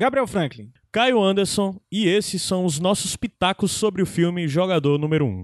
Gabriel 0.00 0.26
Franklin. 0.26 0.72
Caio 0.90 1.22
Anderson 1.22 1.78
e 1.92 2.08
esses 2.08 2.40
são 2.40 2.64
os 2.64 2.80
nossos 2.80 3.16
pitacos 3.16 3.70
sobre 3.70 4.00
o 4.00 4.06
filme 4.06 4.48
Jogador 4.48 4.98
número 4.98 5.26
1. 5.26 5.42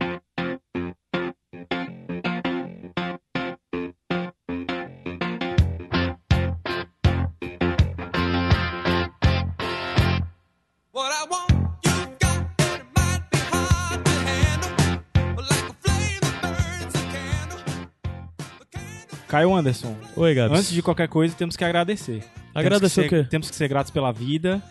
Caio 19.37 19.55
Anderson. 19.55 19.95
Oi, 20.17 20.35
Gabs. 20.35 20.59
Antes 20.59 20.71
de 20.73 20.81
qualquer 20.81 21.09
coisa, 21.09 21.35
temos 21.37 21.57
que 21.59 21.63
agradecer. 21.63 22.23
Agradecer 22.55 23.03
temos 23.03 23.09
que 23.11 23.15
o 23.15 23.19
ser, 23.19 23.25
quê? 23.25 23.31
Temos 23.31 23.51
que 23.51 23.57
ser 23.57 23.69
gratos 23.69 23.91
pela 23.91 24.11
vida. 24.11 24.63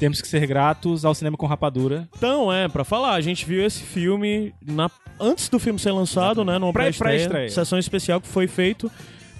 Temos 0.00 0.20
que 0.20 0.26
ser 0.26 0.44
gratos 0.48 1.04
ao 1.04 1.14
cinema 1.14 1.36
com 1.36 1.46
rapadura. 1.46 2.08
Então, 2.16 2.52
é, 2.52 2.66
pra 2.66 2.82
falar, 2.82 3.14
a 3.14 3.20
gente 3.20 3.46
viu 3.46 3.64
esse 3.64 3.84
filme 3.84 4.52
na- 4.66 4.90
antes 5.20 5.48
do 5.48 5.60
filme 5.60 5.78
ser 5.78 5.92
lançado, 5.92 6.44
né? 6.44 6.58
Numa 6.58 6.72
Pré- 6.72 6.84
pré-estreia, 6.86 7.18
pré-estreia. 7.18 7.50
sessão 7.50 7.78
especial 7.78 8.20
que 8.20 8.26
foi 8.26 8.48
feito 8.48 8.90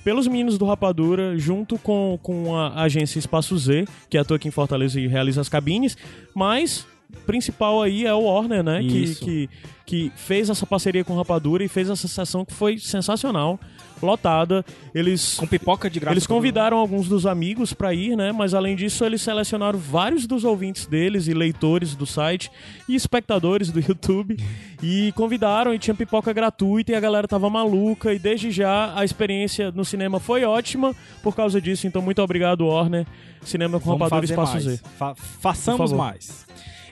pelos 0.05 0.29
meninos 0.29 0.57
do 0.57 0.65
Rapadura, 0.67 1.37
junto 1.37 1.77
com, 1.77 2.17
com 2.23 2.55
a 2.57 2.81
agência 2.83 3.19
Espaço 3.19 3.59
Z, 3.59 3.87
que 4.09 4.17
atua 4.17 4.37
aqui 4.37 4.47
em 4.47 4.53
Fortaleza 4.53 5.01
e 5.01 5.09
realiza 5.09 5.41
as 5.41 5.49
cabines, 5.49 5.97
mas 6.33 6.87
principal 7.27 7.83
aí 7.83 8.07
é 8.07 8.15
o 8.15 8.23
Warner, 8.23 8.63
né? 8.63 8.81
Que, 8.81 8.99
Isso. 9.05 9.25
que, 9.25 9.51
que 9.87 10.13
fez 10.17 10.49
essa 10.51 10.67
parceria 10.67 11.05
com 11.05 11.13
o 11.15 11.17
Rapadura 11.17 11.65
e 11.65 11.69
fez 11.69 11.89
essa 11.91 12.07
sessão 12.09 12.45
que 12.45 12.53
foi 12.55 12.79
sensacional, 12.79 13.59
lotada. 14.03 14.65
Eles 14.95 15.35
Com 15.35 15.47
pipoca 15.47 15.91
de 15.91 16.01
graça. 16.01 16.15
eles 16.15 16.27
convidaram 16.27 16.79
alguns 16.79 17.09
dos 17.09 17.27
amigos 17.27 17.73
pra 17.73 17.93
ir, 17.93 18.17
né? 18.17 18.33
Mas 18.33 18.55
além 18.55 18.75
disso, 18.77 19.05
eles 19.05 19.21
selecionaram 19.23 19.79
vários 19.79 20.27
dos 20.27 20.45
ouvintes 20.45 20.87
deles 20.87 21.27
e 21.29 21.35
leitores 21.35 21.95
do 21.95 22.07
site 22.07 22.51
e 22.89 22.95
espectadores 22.95 23.71
do 23.71 23.81
YouTube 23.87 24.37
e 24.83 25.13
convidaram 25.13 25.75
e 25.75 25.79
tinha 25.79 25.95
pipoca 25.95 26.33
gratuita 26.33 26.93
e 26.93 26.95
a 26.95 27.01
galera 27.01 27.29
tava 27.29 27.51
maluca 27.51 28.15
e 28.15 28.19
desde 28.19 28.51
já 28.51 28.93
a 28.99 29.05
experiência 29.05 29.71
no 29.71 29.85
cinema 29.85 30.19
foi 30.19 30.45
ótima 30.45 30.95
por 31.23 31.35
causa 31.37 31.61
disso. 31.61 31.87
Então 31.87 32.01
muito 32.01 32.23
obrigado, 32.23 32.67
Warner. 32.67 33.07
Cinema 33.43 33.81
com 33.81 33.87
Vamos 33.87 34.03
Rapadura 34.03 34.25
Espaço 34.27 34.53
mais. 34.53 34.65
Z. 34.65 34.81
Fa- 34.99 35.15
façamos 35.15 35.93
mais. 35.93 36.47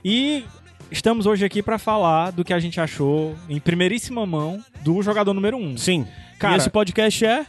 E 0.04 0.44
estamos 0.90 1.26
hoje 1.26 1.44
aqui 1.44 1.62
pra 1.62 1.78
falar 1.78 2.30
do 2.30 2.44
que 2.44 2.52
a 2.52 2.58
gente 2.60 2.80
achou 2.80 3.34
em 3.48 3.58
primeiríssima 3.60 4.24
mão 4.26 4.62
do 4.82 5.02
jogador 5.02 5.34
número 5.34 5.56
1. 5.56 5.60
Um. 5.70 5.76
Sim. 5.76 6.06
Cara- 6.38 6.54
e 6.54 6.56
esse 6.58 6.70
podcast 6.70 7.24
é 7.24 7.46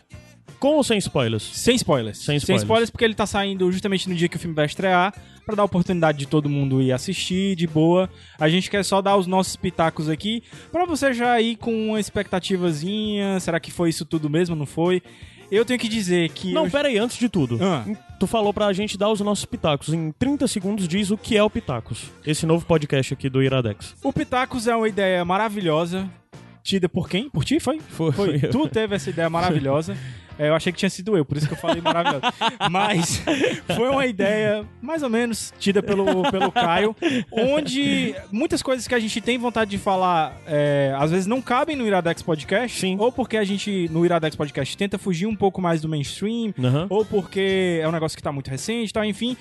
com 0.59 0.75
ou 0.75 0.83
sem 0.83 0.97
spoilers? 0.97 1.43
Sem 1.43 1.75
spoilers. 1.75 2.17
Sem 2.17 2.35
spoilers. 2.57 2.89
porque 2.89 3.05
ele 3.05 3.13
tá 3.15 3.25
saindo 3.25 3.71
justamente 3.71 4.09
no 4.09 4.15
dia 4.15 4.27
que 4.27 4.35
o 4.35 4.39
filme 4.39 4.55
vai 4.55 4.65
estrear, 4.65 5.13
pra 5.45 5.55
dar 5.55 5.61
a 5.61 5.65
oportunidade 5.65 6.17
de 6.17 6.27
todo 6.27 6.49
mundo 6.49 6.81
ir 6.81 6.91
assistir 6.91 7.55
de 7.55 7.65
boa. 7.65 8.09
A 8.37 8.49
gente 8.49 8.69
quer 8.69 8.83
só 8.83 9.01
dar 9.01 9.15
os 9.15 9.25
nossos 9.25 9.55
pitacos 9.55 10.09
aqui, 10.09 10.43
pra 10.71 10.85
você 10.85 11.13
já 11.13 11.39
ir 11.39 11.55
com 11.55 11.89
uma 11.91 11.99
expectativazinha, 11.99 13.39
será 13.39 13.57
que 13.59 13.71
foi 13.71 13.89
isso 13.89 14.03
tudo 14.05 14.29
mesmo, 14.29 14.55
não 14.55 14.65
foi? 14.65 15.01
Eu 15.49 15.63
tenho 15.63 15.79
que 15.79 15.87
dizer 15.87 16.29
que 16.29 16.51
Não, 16.51 16.65
eu- 16.65 16.71
pera 16.71 16.89
aí, 16.89 16.97
antes 16.97 17.17
de 17.17 17.29
tudo. 17.29 17.57
Ah. 17.63 17.85
Tu 18.19 18.27
falou 18.27 18.53
pra 18.53 18.73
gente 18.73 18.97
dar 18.97 19.09
os 19.09 19.21
nossos 19.21 19.45
pitacos. 19.45 19.93
Em 19.93 20.11
30 20.11 20.45
segundos 20.45 20.87
diz 20.89 21.09
o 21.09 21.17
que 21.17 21.37
é 21.37 21.43
o 21.43 21.49
Pitacos. 21.49 22.11
Esse 22.25 22.45
novo 22.45 22.65
podcast 22.65 23.13
aqui 23.13 23.29
do 23.29 23.41
Iradex. 23.41 23.95
o 24.03 24.11
Pitacos 24.11 24.67
é 24.67 24.75
uma 24.75 24.89
ideia 24.89 25.23
maravilhosa, 25.23 26.09
tida 26.69 26.87
por 26.87 27.09
quem? 27.09 27.29
Por 27.29 27.43
ti, 27.43 27.59
foi? 27.59 27.79
Foi, 27.79 28.11
Foi. 28.11 28.39
Tu 28.39 28.67
teve 28.69 28.95
essa 28.95 29.09
ideia 29.09 29.29
maravilhosa. 29.29 29.97
É, 30.41 30.47
eu 30.47 30.55
achei 30.55 30.71
que 30.71 30.79
tinha 30.79 30.89
sido 30.89 31.17
eu, 31.17 31.25
por 31.25 31.35
isso 31.35 31.45
que 31.49 31.53
eu 31.53 31.57
falei 31.57 31.81
maravilhosa. 31.81 32.33
Mas 32.71 33.21
foi 33.75 33.89
uma 33.89 34.05
ideia, 34.05 34.65
mais 34.81 35.03
ou 35.03 35.09
menos, 35.09 35.53
tida 35.59 35.83
pelo, 35.83 36.31
pelo 36.31 36.49
Caio, 36.49 36.95
onde 37.29 38.15
muitas 38.31 38.61
coisas 38.61 38.87
que 38.87 38.95
a 38.95 38.99
gente 38.99 39.19
tem 39.19 39.37
vontade 39.37 39.69
de 39.69 39.77
falar, 39.77 40.33
é, 40.47 40.95
às 40.97 41.11
vezes 41.11 41.27
não 41.27 41.41
cabem 41.41 41.75
no 41.75 41.85
Iradex 41.85 42.21
Podcast, 42.21 42.79
Sim. 42.79 42.95
ou 42.97 43.11
porque 43.11 43.35
a 43.35 43.43
gente, 43.43 43.89
no 43.91 44.05
Iradex 44.05 44.33
Podcast, 44.33 44.77
tenta 44.77 44.97
fugir 44.97 45.25
um 45.27 45.35
pouco 45.35 45.61
mais 45.61 45.81
do 45.81 45.89
mainstream, 45.89 46.53
Aham. 46.57 46.87
ou 46.89 47.03
porque 47.03 47.81
é 47.83 47.87
um 47.89 47.91
negócio 47.91 48.15
que 48.15 48.23
tá 48.23 48.31
muito 48.31 48.49
recente 48.49 48.91
e 48.91 48.93
tal, 48.93 49.03
enfim. 49.03 49.35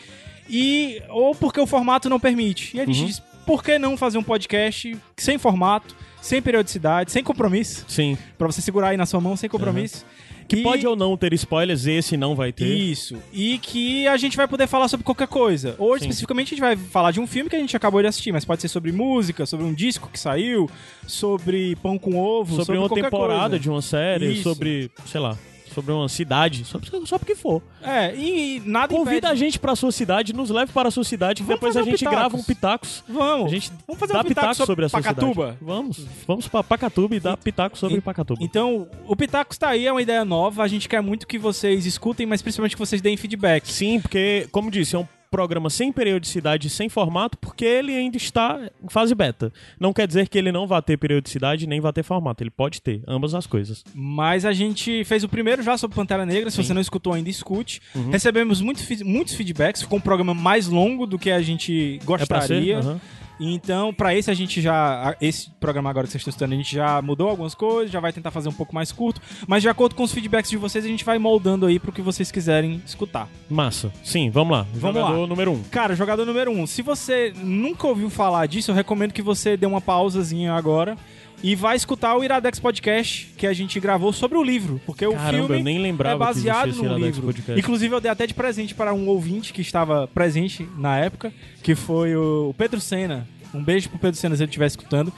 E, 0.51 1.01
ou 1.11 1.33
porque 1.33 1.61
o 1.61 1.67
formato 1.67 2.09
não 2.09 2.19
permite. 2.19 2.77
E 2.77 2.81
a 2.81 2.85
gente 2.85 2.99
Uhum. 3.03 3.07
diz, 3.07 3.23
por 3.47 3.63
que 3.63 3.79
não 3.79 3.97
fazer 3.97 4.19
um 4.19 4.23
podcast 4.25 4.97
sem 5.17 5.39
formato, 5.39 5.95
sem 6.21 6.41
periodicidade, 6.43 7.13
sem 7.13 7.23
compromisso? 7.25 7.85
Sim. 7.89 8.17
Pra 8.37 8.47
você 8.47 8.61
segurar 8.61 8.89
aí 8.89 8.97
na 8.97 9.07
sua 9.07 9.21
mão, 9.21 9.37
sem 9.37 9.49
compromisso. 9.49 10.05
Que 10.47 10.57
E- 10.57 10.63
pode 10.63 10.87
ou 10.87 10.97
não 10.97 11.15
ter 11.15 11.35
spoilers, 11.35 11.87
esse 11.87 12.17
não 12.17 12.35
vai 12.35 12.53
ter. 12.53 12.67
Isso. 12.67 13.17
E 13.33 13.59
que 13.59 14.09
a 14.09 14.17
gente 14.17 14.35
vai 14.35 14.49
poder 14.49 14.67
falar 14.67 14.89
sobre 14.89 15.05
qualquer 15.05 15.29
coisa. 15.29 15.75
Hoje, 15.79 16.05
Sim. 16.05 16.09
especificamente, 16.09 16.47
a 16.47 16.51
gente 16.57 16.61
vai 16.61 16.75
falar 16.75 17.11
de 17.11 17.21
um 17.21 17.27
filme 17.27 17.51
que 17.51 17.57
a 17.57 17.59
gente 17.59 17.77
acabou 17.77 18.01
de 18.01 18.09
assistir, 18.09 18.33
mas 18.33 18.47
pode 18.47 18.63
ser 18.63 18.69
sobre 18.69 18.91
música, 18.91 19.45
sobre 19.45 19.67
um 19.67 19.75
disco 19.75 20.09
que 20.11 20.19
saiu, 20.19 20.69
sobre 21.07 21.77
pão 21.77 21.99
com 21.99 22.17
ovo, 22.17 22.51
sobre, 22.57 22.65
sobre, 22.65 22.79
uma 22.79 22.89
temporada 22.89 23.41
coisa. 23.51 23.59
de 23.59 23.69
uma 23.69 23.83
série, 23.83 24.33
Isso. 24.33 24.43
sobre, 24.45 24.91
sei 25.05 25.21
lá, 25.21 25.37
sobre 25.81 25.93
uma 25.93 26.09
cidade, 26.09 26.65
só, 26.65 26.79
só 27.05 27.19
porque 27.19 27.35
for. 27.35 27.63
É, 27.83 28.15
e, 28.15 28.57
e 28.57 28.61
nada 28.65 28.95
Convida 28.95 29.17
impede... 29.19 29.33
a 29.33 29.35
gente 29.35 29.59
pra 29.59 29.75
sua 29.77 29.93
cidade, 29.93 30.33
nos 30.33 30.51
leve 30.51 30.73
para 30.73 30.89
a 30.89 30.91
sua 30.91 31.05
cidade, 31.05 31.43
que 31.43 31.47
Vamos 31.47 31.57
depois 31.61 31.77
a 31.77 31.81
fazer 31.81 31.89
um 31.89 31.93
gente 31.93 31.99
pitacos. 32.01 32.19
grava 32.19 32.37
um 32.37 32.43
pitacos. 32.43 33.05
Vamos. 33.09 33.47
A 33.47 33.49
gente 33.49 33.73
Vamos 33.87 34.01
fazer 34.01 34.13
dá 34.13 34.21
um 34.21 34.23
pitaco 34.25 34.47
pitacos 34.49 34.67
sobre 34.67 34.85
a 34.85 34.89
sua 34.89 35.01
Pacatuba. 35.03 35.43
cidade. 35.53 35.59
Vamos, 35.61 36.07
vamos 36.27 36.49
pra 36.49 36.63
Pacatuba 36.65 37.15
e 37.17 37.21
dar 37.21 37.37
pitacos 37.37 37.79
sobre 37.81 37.99
e- 37.99 38.01
Pacatuba. 38.01 38.43
Então, 38.43 38.87
o 39.07 39.15
Pitacos 39.17 39.59
tá 39.59 39.69
aí, 39.71 39.87
é 39.87 39.93
uma 39.93 40.03
ideia 40.03 40.25
nova. 40.25 40.63
A 40.63 40.69
gente 40.69 40.89
quer 40.89 41.01
muito 41.03 41.27
que 41.27 41.39
vocês 41.39 41.87
escutem, 41.87 42.27
mas 42.27 42.43
principalmente 42.43 42.75
que 42.77 42.79
vocês 42.81 43.01
deem 43.01 43.17
feedback. 43.17 43.67
Sim, 43.71 44.01
porque, 44.01 44.49
como 44.51 44.71
disse, 44.71 44.97
é 44.97 44.99
um 44.99 45.07
programa 45.31 45.69
sem 45.71 45.93
periodicidade, 45.93 46.71
sem 46.71 46.89
formato, 46.89 47.37
porque 47.39 47.65
ele 47.65 47.95
ainda 47.95 48.17
está 48.17 48.59
em 48.83 48.89
fase 48.89 49.15
beta. 49.15 49.53
Não 49.79 49.93
quer 49.93 50.07
dizer 50.07 50.29
que 50.29 50.39
ele 50.39 50.51
não 50.53 50.67
vai 50.67 50.81
ter 50.83 50.97
periodicidade 50.97 51.67
nem 51.67 51.81
vai 51.81 51.93
ter 51.93 52.03
formato. 52.03 52.43
Ele 52.43 52.51
pode 52.51 52.81
ter, 52.81 53.03
ambas 53.07 53.35
as 53.35 53.47
coisas. 53.47 53.85
Mas 53.95 54.45
a 54.45 54.53
gente 54.53 55.05
fez 55.05 55.25
o 55.25 55.29
primeiro 55.29 55.63
já 55.63 55.77
sobre 55.77 55.95
Pantera 55.95 56.25
Negra. 56.25 56.51
Se 56.51 56.57
você 56.63 56.73
não 56.75 56.81
escutou 56.81 57.13
ainda, 57.13 57.29
escute. 57.29 57.81
Uhum. 57.95 58.11
Recebemos 58.11 58.61
muito, 58.61 58.83
muitos 59.05 59.35
feedbacks. 59.35 59.83
Ficou 59.83 59.99
um 59.99 60.03
programa 60.03 60.35
mais 60.35 60.67
longo 60.67 61.07
do 61.07 61.19
que 61.19 61.31
a 61.31 61.43
gente 61.43 61.99
É 62.01 62.05
gostaria. 62.05 62.83
ser? 62.83 62.97
Então, 63.41 63.93
pra 63.93 64.15
esse 64.15 64.31
a 64.31 64.35
gente 64.35 64.61
já. 64.61 65.17
Esse 65.21 65.51
programa 65.61 65.89
agora 65.91 66.07
que 66.07 66.13
vocês 66.13 66.21
estão 66.21 66.31
estudando, 66.31 66.53
a 66.53 66.57
gente 66.57 66.75
já 66.75 67.01
mudou 67.03 67.29
algumas 67.29 67.55
coisas, 67.55 67.91
já 67.91 68.01
vai 68.01 68.13
tentar 68.13 68.31
fazer 68.31 68.49
um 68.49 68.53
pouco 68.53 68.75
mais 68.75 68.91
curto. 68.93 69.21
Mas 69.47 69.63
de 69.63 69.69
acordo 69.69 69.95
com 69.95 70.03
os 70.03 70.13
feedbacks 70.13 70.51
de 70.51 70.57
vocês, 70.57 70.85
a 70.85 70.89
gente 70.89 71.05
vai 71.05 71.19
moldando 71.19 71.67
aí 71.67 71.79
pro 71.79 71.93
que 71.93 72.03
vocês 72.03 72.31
quiserem 72.31 72.83
escutar. 72.85 73.29
Massa. 73.49 73.93
Sim, 74.03 74.31
vamos 74.31 74.57
lá. 74.57 74.67
Vamos 74.75 74.97
Jogador 74.97 75.21
lá. 75.21 75.27
número 75.27 75.53
um. 75.53 75.63
Cara, 75.65 75.95
jogador 75.95 76.25
número 76.25 76.51
um. 76.51 76.67
Se 76.67 76.83
você 76.83 77.33
nunca 77.37 77.87
ouviu 77.87 78.11
falar 78.11 78.47
disso, 78.47 78.71
eu 78.71 78.75
recomendo 78.75 79.13
que 79.13 79.23
você 79.23 79.57
dê 79.57 79.67
uma 79.67 79.81
pausazinha 79.81 80.53
agora 80.55 80.97
e 81.43 81.55
vá 81.55 81.75
escutar 81.75 82.17
o 82.17 82.25
Iradex 82.25 82.59
Podcast 82.59 83.33
que 83.37 83.47
a 83.47 83.53
gente 83.53 83.79
gravou 83.79 84.13
sobre 84.13 84.39
o 84.39 84.43
livro, 84.43 84.81
porque 84.85 85.07
o 85.07 85.13
Caramba, 85.13 85.33
filme 85.33 85.59
eu 85.59 85.65
nem 85.65 85.79
lembrava 85.79 86.17
é 86.17 86.19
baseado 86.19 86.75
no 86.75 86.85
Iradex 86.85 87.05
livro. 87.05 87.23
Podcast. 87.23 87.61
Inclusive 87.61 87.95
eu 87.95 88.01
dei 88.01 88.11
até 88.11 88.27
de 88.27 88.35
presente 88.35 88.75
para 88.75 88.93
um 88.93 89.09
ouvinte 89.09 89.53
que 89.53 89.61
estava 89.61 90.09
presente 90.09 90.69
na 90.77 90.99
época, 90.99 91.33
que 91.63 91.75
foi 91.75 92.17
o 92.17 92.55
Pedro 92.57 92.81
Sena. 92.81 93.27
Um 93.55 93.63
beijo 93.63 93.89
pro 93.89 93.99
Pedro 93.99 94.19
Sena 94.19 94.37
se 94.37 94.43
ele 94.43 94.51
estiver 94.51 94.67
escutando. 94.67 95.13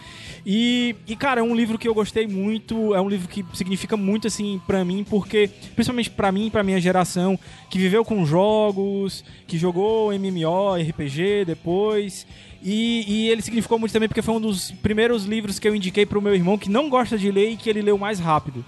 E, 0.44 0.94
e, 1.06 1.16
cara, 1.16 1.40
é 1.40 1.42
um 1.42 1.54
livro 1.54 1.78
que 1.78 1.86
eu 1.86 1.94
gostei 1.94 2.26
muito, 2.26 2.94
é 2.94 3.00
um 3.00 3.08
livro 3.08 3.28
que 3.28 3.44
significa 3.54 3.96
muito, 3.96 4.26
assim, 4.26 4.60
pra 4.66 4.84
mim, 4.84 5.04
porque, 5.08 5.50
principalmente 5.74 6.10
pra 6.10 6.32
mim, 6.32 6.48
pra 6.50 6.62
minha 6.62 6.80
geração, 6.80 7.38
que 7.68 7.78
viveu 7.78 8.04
com 8.04 8.24
jogos, 8.24 9.24
que 9.46 9.58
jogou 9.58 10.12
MMO, 10.12 10.76
RPG 10.76 11.44
depois. 11.46 12.26
E, 12.62 13.04
e 13.06 13.28
ele 13.30 13.42
significou 13.42 13.78
muito 13.78 13.92
também 13.92 14.08
porque 14.08 14.22
foi 14.22 14.34
um 14.34 14.40
dos 14.40 14.70
primeiros 14.70 15.24
livros 15.24 15.58
que 15.58 15.66
eu 15.66 15.74
indiquei 15.74 16.04
pro 16.04 16.20
meu 16.20 16.34
irmão 16.34 16.58
que 16.58 16.70
não 16.70 16.90
gosta 16.90 17.16
de 17.16 17.30
ler 17.30 17.50
e 17.50 17.56
que 17.56 17.70
ele 17.70 17.82
leu 17.82 17.96
mais 17.96 18.18
rápido. 18.18 18.64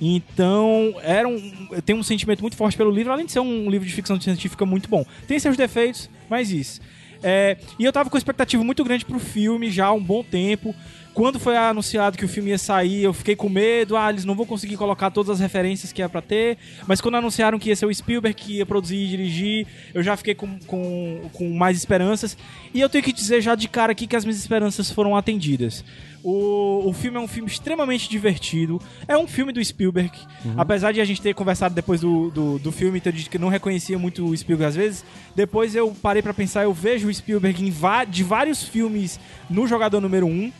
Então, 0.00 0.94
era 1.02 1.26
um, 1.26 1.68
eu 1.70 1.82
tenho 1.82 1.98
um 1.98 2.02
sentimento 2.02 2.40
muito 2.40 2.56
forte 2.56 2.76
pelo 2.76 2.90
livro, 2.90 3.12
além 3.12 3.26
de 3.26 3.32
ser 3.32 3.40
um 3.40 3.70
livro 3.70 3.86
de 3.86 3.94
ficção 3.94 4.20
científica 4.20 4.66
muito 4.66 4.88
bom. 4.88 5.04
Tem 5.26 5.38
seus 5.38 5.56
defeitos, 5.56 6.10
mas 6.28 6.50
isso. 6.50 6.80
É, 7.22 7.56
e 7.78 7.84
eu 7.84 7.92
tava 7.92 8.10
com 8.10 8.16
expectativa 8.16 8.62
muito 8.62 8.84
grande 8.84 9.04
pro 9.04 9.18
filme 9.18 9.70
já 9.70 9.86
há 9.86 9.92
um 9.92 10.02
bom 10.02 10.22
tempo. 10.22 10.74
Quando 11.16 11.40
foi 11.40 11.56
anunciado 11.56 12.18
que 12.18 12.26
o 12.26 12.28
filme 12.28 12.50
ia 12.50 12.58
sair, 12.58 13.02
eu 13.04 13.14
fiquei 13.14 13.34
com 13.34 13.48
medo. 13.48 13.96
Ah, 13.96 14.10
eles 14.10 14.26
não 14.26 14.34
vão 14.34 14.44
conseguir 14.44 14.76
colocar 14.76 15.10
todas 15.10 15.30
as 15.30 15.40
referências 15.40 15.90
que 15.90 16.02
é 16.02 16.08
pra 16.08 16.20
ter. 16.20 16.58
Mas 16.86 17.00
quando 17.00 17.14
anunciaram 17.14 17.58
que 17.58 17.70
ia 17.70 17.74
ser 17.76 17.86
o 17.86 17.94
Spielberg 17.94 18.36
que 18.36 18.58
ia 18.58 18.66
produzir 18.66 18.96
e 18.96 19.08
dirigir, 19.08 19.66
eu 19.94 20.02
já 20.02 20.14
fiquei 20.14 20.34
com, 20.34 20.58
com, 20.66 21.22
com 21.32 21.48
mais 21.56 21.78
esperanças. 21.78 22.36
E 22.74 22.82
eu 22.82 22.88
tenho 22.90 23.02
que 23.02 23.14
dizer 23.14 23.40
já 23.40 23.54
de 23.54 23.66
cara 23.66 23.92
aqui 23.92 24.06
que 24.06 24.14
as 24.14 24.26
minhas 24.26 24.38
esperanças 24.38 24.90
foram 24.90 25.16
atendidas. 25.16 25.82
O, 26.22 26.82
o 26.90 26.92
filme 26.92 27.16
é 27.16 27.20
um 27.20 27.28
filme 27.28 27.48
extremamente 27.48 28.10
divertido. 28.10 28.78
É 29.08 29.16
um 29.16 29.26
filme 29.26 29.54
do 29.54 29.64
Spielberg. 29.64 30.10
Apesar 30.54 30.92
de 30.92 31.00
a 31.00 31.04
gente 31.06 31.22
ter 31.22 31.34
conversado 31.34 31.74
depois 31.74 32.02
do, 32.02 32.30
do, 32.30 32.58
do 32.58 32.70
filme 32.70 32.98
e 32.98 33.00
ter 33.00 33.14
dito 33.14 33.30
que 33.30 33.38
não 33.38 33.48
reconhecia 33.48 33.98
muito 33.98 34.22
o 34.26 34.36
Spielberg 34.36 34.68
às 34.68 34.76
vezes, 34.76 35.04
depois 35.34 35.74
eu 35.74 35.96
parei 36.02 36.20
pra 36.20 36.34
pensar, 36.34 36.64
eu 36.64 36.74
vejo 36.74 37.08
o 37.08 37.14
Spielberg 37.14 37.64
em 37.64 37.70
va- 37.70 38.04
de 38.04 38.22
vários 38.22 38.62
filmes 38.64 39.18
no 39.48 39.66
Jogador 39.66 39.98
Número 40.02 40.26
1. 40.26 40.52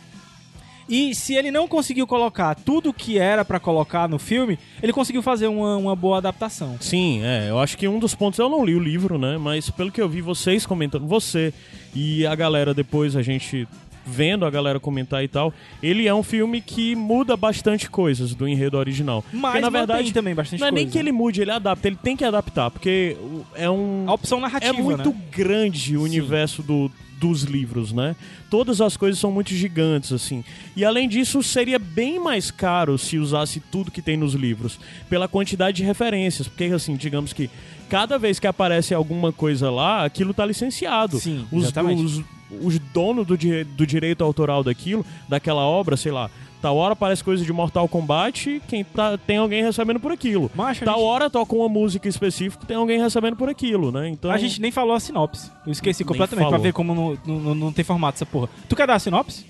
E 0.89 1.13
se 1.13 1.35
ele 1.35 1.51
não 1.51 1.67
conseguiu 1.67 2.07
colocar 2.07 2.55
tudo 2.55 2.93
que 2.93 3.17
era 3.19 3.43
pra 3.43 3.59
colocar 3.59 4.07
no 4.07 4.17
filme, 4.17 4.57
ele 4.81 4.93
conseguiu 4.93 5.21
fazer 5.21 5.47
uma, 5.47 5.75
uma 5.75 5.95
boa 5.95 6.17
adaptação. 6.17 6.77
Sim, 6.79 7.21
é. 7.23 7.49
Eu 7.49 7.59
acho 7.59 7.77
que 7.77 7.87
um 7.87 7.99
dos 7.99 8.15
pontos. 8.15 8.39
Eu 8.39 8.49
não 8.49 8.63
li 8.63 8.73
o 8.75 8.79
livro, 8.79 9.17
né? 9.17 9.37
Mas 9.37 9.69
pelo 9.69 9.91
que 9.91 10.01
eu 10.01 10.07
vi 10.07 10.21
vocês 10.21 10.65
comentando, 10.65 11.05
você 11.05 11.53
e 11.93 12.25
a 12.25 12.35
galera 12.35 12.73
depois, 12.73 13.15
a 13.15 13.21
gente 13.21 13.67
vendo 14.09 14.45
a 14.45 14.49
galera 14.49 14.79
comentar 14.79 15.21
e 15.21 15.27
tal, 15.27 15.53
ele 15.83 16.07
é 16.07 16.13
um 16.13 16.23
filme 16.23 16.61
que 16.61 16.95
muda 16.95 17.35
bastante 17.35 17.89
coisas 17.89 18.33
do 18.33 18.47
enredo 18.47 18.77
original. 18.77 19.21
Mas 19.33 19.51
porque, 19.51 19.59
na 19.59 19.69
verdade, 19.69 20.13
também 20.13 20.33
bastante 20.33 20.61
não 20.61 20.67
é 20.67 20.71
nem 20.71 20.85
coisa. 20.85 20.93
que 20.93 20.97
ele 20.97 21.11
mude, 21.11 21.41
ele 21.41 21.51
adapta. 21.51 21.85
Ele 21.89 21.97
tem 22.01 22.15
que 22.15 22.23
adaptar, 22.23 22.71
porque 22.71 23.17
é 23.53 23.69
um. 23.69 24.05
A 24.07 24.13
opção 24.13 24.39
narrativa, 24.39 24.73
É 24.73 24.81
muito 24.81 25.09
né? 25.09 25.15
grande 25.29 25.97
o 25.97 26.03
universo 26.03 26.63
do, 26.63 26.89
dos 27.19 27.43
livros, 27.43 27.91
né? 27.91 28.15
Todas 28.49 28.79
as 28.81 28.95
coisas 28.95 29.19
são 29.19 29.31
muito 29.31 29.49
gigantes, 29.53 30.11
assim. 30.11 30.43
E 30.75 30.85
além 30.85 31.07
disso, 31.09 31.41
seria 31.41 31.79
bem 31.79 32.19
mais 32.19 32.51
caro 32.51 32.97
se 32.97 33.17
usasse 33.17 33.59
tudo 33.59 33.91
que 33.91 34.01
tem 34.01 34.15
nos 34.17 34.33
livros, 34.33 34.79
pela 35.09 35.27
quantidade 35.27 35.77
de 35.77 35.83
referências. 35.83 36.47
Porque, 36.47 36.65
assim, 36.65 36.95
digamos 36.95 37.33
que 37.33 37.49
cada 37.89 38.17
vez 38.17 38.39
que 38.39 38.47
aparece 38.47 38.93
alguma 38.93 39.31
coisa 39.31 39.71
lá, 39.71 40.05
aquilo 40.05 40.33
tá 40.33 40.45
licenciado. 40.45 41.19
Sim, 41.19 41.45
os, 41.51 41.63
exatamente. 41.63 42.03
os, 42.03 42.23
os 42.61 42.79
donos 42.93 43.25
do, 43.25 43.37
do 43.37 43.87
direito 43.87 44.23
autoral 44.23 44.63
daquilo, 44.63 45.05
daquela 45.27 45.61
obra, 45.61 45.97
sei 45.97 46.11
lá. 46.11 46.29
Tal 46.61 46.75
hora 46.75 46.93
aparece 46.93 47.23
coisa 47.23 47.45
de 47.45 47.53
Mortal 47.53 47.87
Kombat, 47.87 48.61
quem 48.67 48.83
tá, 48.83 49.15
tem 49.17 49.37
alguém 49.37 49.63
recebendo 49.63 49.99
por 49.99 50.11
aquilo. 50.11 50.49
Mas 50.55 50.81
a 50.81 50.85
Tal 50.85 50.95
gente- 50.95 51.03
hora 51.05 51.29
toca 51.29 51.55
uma 51.55 51.69
música 51.69 52.07
específica, 52.09 52.65
tem 52.65 52.75
alguém 52.75 52.99
recebendo 52.99 53.35
por 53.35 53.47
aquilo, 53.47 53.91
né? 53.91 54.09
Então 54.09 54.31
A 54.31 54.37
gente 54.37 54.59
nem 54.59 54.71
falou 54.71 54.95
a 54.95 54.99
sinopse. 54.99 55.51
Eu 55.65 55.71
esqueci 55.71 56.03
Nem 56.03 56.07
completamente 56.07 56.49
pra 56.49 56.57
ver 56.57 56.73
como 56.73 56.95
não, 56.95 57.17
não, 57.39 57.53
não 57.55 57.71
tem 57.71 57.85
formato 57.85 58.15
essa 58.17 58.25
porra. 58.25 58.49
Tu 58.67 58.75
quer 58.75 58.87
dar 58.87 58.95
a 58.95 58.99
sinopse? 58.99 59.45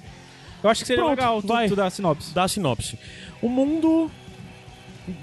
Eu 0.61 0.69
acho 0.69 0.81
que 0.81 0.87
seria 0.87 1.03
Pronto, 1.03 1.17
legal 1.17 1.41
tu, 1.41 1.47
vai. 1.47 1.67
tu 1.69 1.75
dar 1.75 1.85
a 1.85 1.89
sinopse. 1.89 2.33
dá 2.33 2.43
a 2.43 2.47
sinopse. 2.47 2.99
O 3.41 3.47
mundo 3.47 4.11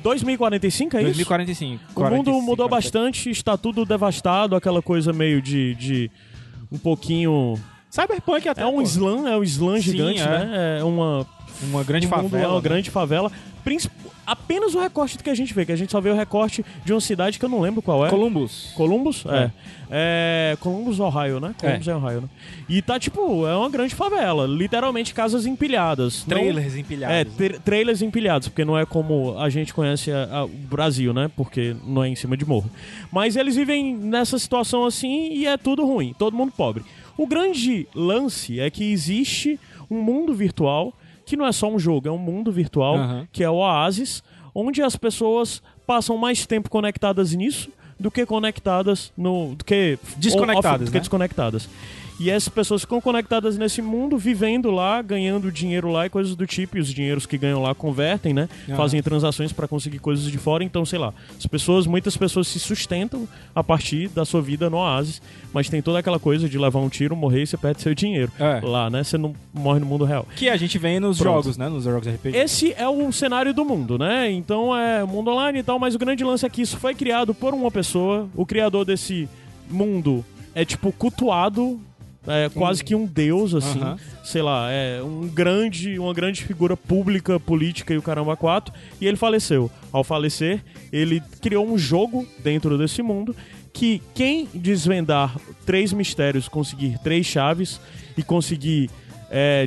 2045 0.02 0.96
é 0.96 1.00
isso? 1.00 1.06
2045. 1.08 1.74
O 1.94 2.00
mundo 2.00 2.08
45, 2.24 2.40
mudou 2.42 2.68
47. 2.68 2.70
bastante, 2.70 3.30
está 3.30 3.56
tudo 3.56 3.84
devastado, 3.84 4.56
aquela 4.56 4.80
coisa 4.80 5.12
meio 5.12 5.42
de, 5.42 5.74
de 5.74 6.10
um 6.72 6.78
pouquinho 6.78 7.58
Cyberpunk 7.94 8.48
até. 8.48 8.62
é 8.62 8.66
um 8.66 8.74
pô. 8.74 8.82
slam, 8.82 9.26
é 9.28 9.36
um 9.36 9.42
slam 9.44 9.76
Sim, 9.76 9.82
gigante, 9.82 10.20
é. 10.20 10.26
né? 10.26 10.78
É 10.80 10.84
uma 10.84 11.26
Uma 11.62 11.84
grande 11.84 12.06
um 12.06 12.10
favela. 12.10 12.44
é 12.44 12.48
uma 12.48 12.54
né? 12.56 12.60
grande 12.62 12.90
favela. 12.90 13.30
Princip- 13.62 13.92
Apenas 14.26 14.74
o 14.74 14.80
recorte 14.80 15.18
que 15.18 15.28
a 15.28 15.34
gente 15.34 15.52
vê, 15.52 15.66
que 15.66 15.72
a 15.72 15.76
gente 15.76 15.92
só 15.92 16.00
vê 16.00 16.08
o 16.08 16.14
recorte 16.14 16.64
de 16.82 16.94
uma 16.94 17.00
cidade 17.00 17.38
que 17.38 17.44
eu 17.44 17.48
não 17.48 17.60
lembro 17.60 17.82
qual 17.82 18.06
é. 18.06 18.08
Columbus. 18.08 18.72
Columbus? 18.74 19.22
É. 19.26 19.50
é. 19.90 20.56
Columbus, 20.60 20.98
Ohio, 20.98 21.38
né? 21.40 21.54
Columbus 21.58 21.86
é. 21.88 21.94
Ohio, 21.94 22.20
né? 22.22 22.28
E 22.66 22.80
tá, 22.80 22.98
tipo, 22.98 23.46
é 23.46 23.54
uma 23.54 23.68
grande 23.68 23.94
favela. 23.94 24.46
Literalmente 24.46 25.12
casas 25.12 25.44
empilhadas. 25.44 26.24
Não- 26.26 26.38
Trailers 26.38 26.74
empilhados. 26.74 27.14
É, 27.16 27.24
tra- 27.24 27.60
trailers 27.60 28.00
empilhados, 28.00 28.48
porque 28.48 28.64
não 28.64 28.78
é 28.78 28.86
como 28.86 29.38
a 29.38 29.50
gente 29.50 29.74
conhece 29.74 30.10
a- 30.10 30.24
a- 30.38 30.44
o 30.46 30.48
Brasil, 30.48 31.12
né? 31.12 31.30
Porque 31.36 31.76
não 31.86 32.02
é 32.02 32.08
em 32.08 32.16
cima 32.16 32.34
de 32.34 32.46
morro. 32.46 32.70
Mas 33.12 33.36
eles 33.36 33.54
vivem 33.56 33.94
nessa 33.94 34.38
situação 34.38 34.86
assim 34.86 35.32
e 35.34 35.46
é 35.46 35.58
tudo 35.58 35.84
ruim, 35.84 36.14
todo 36.18 36.34
mundo 36.34 36.50
pobre. 36.56 36.82
O 37.16 37.26
grande 37.26 37.86
lance 37.94 38.58
é 38.60 38.68
que 38.70 38.90
existe 38.92 39.58
um 39.90 40.00
mundo 40.02 40.34
virtual 40.34 40.92
que 41.26 41.36
não 41.36 41.46
é 41.46 41.52
só 41.52 41.70
um 41.70 41.78
jogo, 41.78 42.08
é 42.08 42.10
um 42.12 42.18
mundo 42.18 42.52
virtual, 42.52 42.96
Aham. 42.96 43.28
que 43.32 43.42
é 43.42 43.48
o 43.48 43.54
Oasis, 43.54 44.22
onde 44.54 44.82
as 44.82 44.94
pessoas 44.96 45.62
passam 45.86 46.16
mais 46.18 46.44
tempo 46.46 46.68
conectadas 46.68 47.32
nisso 47.32 47.70
do 47.98 48.10
que 48.10 48.26
conectadas 48.26 49.12
no. 49.16 49.54
do 49.54 49.64
que. 49.64 49.98
Desconectadas, 50.16 50.72
off- 50.82 50.84
do 50.86 50.90
que 50.90 50.96
né? 50.96 51.00
desconectadas. 51.00 51.68
E 52.20 52.30
essas 52.30 52.48
pessoas 52.48 52.82
ficam 52.82 53.00
conectadas 53.00 53.58
nesse 53.58 53.82
mundo, 53.82 54.16
vivendo 54.16 54.70
lá, 54.70 55.02
ganhando 55.02 55.50
dinheiro 55.50 55.90
lá 55.90 56.06
e 56.06 56.08
coisas 56.10 56.36
do 56.36 56.46
tipo. 56.46 56.76
E 56.76 56.80
os 56.80 56.88
dinheiros 56.94 57.26
que 57.26 57.36
ganham 57.36 57.60
lá 57.60 57.74
convertem, 57.74 58.32
né? 58.32 58.48
Ah. 58.70 58.76
Fazem 58.76 59.02
transações 59.02 59.52
para 59.52 59.66
conseguir 59.66 59.98
coisas 59.98 60.24
de 60.30 60.38
fora. 60.38 60.62
Então, 60.62 60.84
sei 60.86 60.98
lá, 60.98 61.12
as 61.36 61.44
pessoas, 61.46 61.86
muitas 61.88 62.16
pessoas 62.16 62.46
se 62.46 62.60
sustentam 62.60 63.26
a 63.52 63.64
partir 63.64 64.08
da 64.10 64.24
sua 64.24 64.40
vida 64.40 64.70
no 64.70 64.76
Oasis, 64.76 65.20
mas 65.52 65.68
tem 65.68 65.82
toda 65.82 65.98
aquela 65.98 66.20
coisa 66.20 66.48
de 66.48 66.56
levar 66.56 66.78
um 66.78 66.88
tiro, 66.88 67.16
morrer 67.16 67.42
e 67.42 67.46
você 67.48 67.56
perde 67.56 67.82
seu 67.82 67.94
dinheiro 67.94 68.30
É. 68.38 68.60
lá, 68.62 68.88
né? 68.88 69.02
Você 69.02 69.18
não 69.18 69.34
morre 69.52 69.80
no 69.80 69.86
mundo 69.86 70.04
real. 70.04 70.24
Que 70.36 70.48
a 70.48 70.56
gente 70.56 70.78
vê 70.78 71.00
nos 71.00 71.18
Pronto. 71.18 71.42
jogos, 71.42 71.56
né? 71.58 71.68
Nos 71.68 71.82
jogos 71.82 72.06
RPG. 72.06 72.36
Esse 72.36 72.72
é 72.74 72.88
o 72.88 73.10
cenário 73.10 73.52
do 73.52 73.64
mundo, 73.64 73.98
né? 73.98 74.30
Então 74.30 74.76
é 74.76 75.02
mundo 75.04 75.32
online 75.32 75.58
e 75.58 75.62
tal, 75.64 75.80
mas 75.80 75.96
o 75.96 75.98
grande 75.98 76.22
lance 76.22 76.46
é 76.46 76.48
que 76.48 76.62
isso 76.62 76.76
foi 76.76 76.94
criado 76.94 77.34
por 77.34 77.52
uma 77.54 77.72
pessoa. 77.72 78.28
O 78.36 78.46
criador 78.46 78.84
desse 78.84 79.28
mundo 79.68 80.24
é 80.54 80.64
tipo 80.64 80.92
cultuado, 80.92 81.80
é 82.26 82.48
quase 82.48 82.82
que 82.82 82.94
um 82.94 83.06
deus, 83.06 83.54
assim. 83.54 83.80
Sei 84.22 84.42
lá, 84.42 84.70
é 84.70 85.02
um 85.02 85.28
grande, 85.28 85.98
uma 85.98 86.14
grande 86.14 86.42
figura 86.42 86.76
pública, 86.76 87.38
política 87.38 87.92
e 87.92 87.98
o 87.98 88.02
caramba 88.02 88.36
quatro. 88.36 88.72
E 89.00 89.06
ele 89.06 89.16
faleceu. 89.16 89.70
Ao 89.92 90.02
falecer, 90.02 90.62
ele 90.92 91.22
criou 91.40 91.66
um 91.66 91.76
jogo 91.76 92.26
dentro 92.42 92.78
desse 92.78 93.02
mundo 93.02 93.34
que 93.72 94.00
quem 94.14 94.48
desvendar 94.54 95.36
três 95.66 95.92
mistérios, 95.92 96.48
conseguir 96.48 96.96
três 97.00 97.26
chaves 97.26 97.80
e 98.16 98.22
conseguir 98.22 98.88
é. 99.30 99.66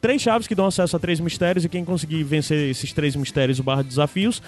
Três 0.00 0.20
chaves 0.20 0.48
que 0.48 0.54
dão 0.56 0.66
acesso 0.66 0.96
a 0.96 0.98
três 0.98 1.20
mistérios 1.20 1.64
e 1.64 1.68
quem 1.68 1.84
conseguir 1.84 2.24
vencer 2.24 2.68
esses 2.68 2.92
três 2.92 3.14
mistérios 3.14 3.60
barra 3.60 3.82
desafios, 3.84 4.42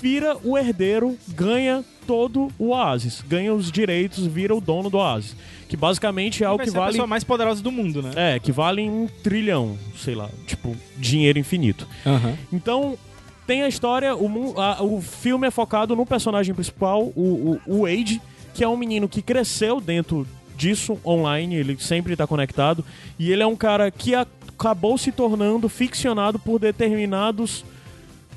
vira 0.00 0.36
o 0.44 0.56
herdeiro, 0.56 1.18
ganha 1.30 1.84
todo 2.06 2.48
o 2.56 2.68
oásis, 2.68 3.20
ganha 3.28 3.52
os 3.52 3.72
direitos, 3.72 4.24
vira 4.26 4.54
o 4.54 4.60
dono 4.60 4.88
do 4.88 4.98
oásis. 4.98 5.34
Que 5.68 5.76
basicamente 5.76 6.44
é 6.44 6.46
Vai 6.46 6.58
que 6.58 6.70
ser 6.70 6.76
a 6.76 6.80
vale. 6.80 6.92
pessoa 6.92 7.06
mais 7.08 7.24
poderosa 7.24 7.60
do 7.60 7.72
mundo, 7.72 8.00
né? 8.00 8.10
É, 8.14 8.38
que 8.38 8.52
vale 8.52 8.82
um 8.88 9.08
trilhão, 9.24 9.76
sei 9.96 10.14
lá, 10.14 10.28
tipo, 10.46 10.76
dinheiro 10.96 11.36
infinito. 11.38 11.84
Aham. 12.06 12.36
Então, 12.52 12.96
tem 13.44 13.62
a 13.64 13.68
história, 13.68 14.14
o, 14.14 14.60
a- 14.60 14.82
o 14.84 15.00
filme 15.00 15.48
é 15.48 15.50
focado 15.50 15.96
no 15.96 16.06
personagem 16.06 16.54
principal, 16.54 17.10
o, 17.16 17.60
o, 17.66 17.78
o 17.78 17.82
Wade, 17.82 18.22
que 18.54 18.62
é 18.62 18.68
um 18.68 18.76
menino 18.76 19.08
que 19.08 19.20
cresceu 19.20 19.80
dentro 19.80 20.24
disso 20.62 20.96
online, 21.04 21.56
ele 21.56 21.76
sempre 21.80 22.14
tá 22.14 22.24
conectado, 22.26 22.84
e 23.18 23.32
ele 23.32 23.42
é 23.42 23.46
um 23.46 23.56
cara 23.56 23.90
que 23.90 24.14
a- 24.14 24.26
acabou 24.56 24.96
se 24.96 25.10
tornando 25.10 25.68
ficcionado 25.68 26.38
por 26.38 26.60
determinados 26.60 27.64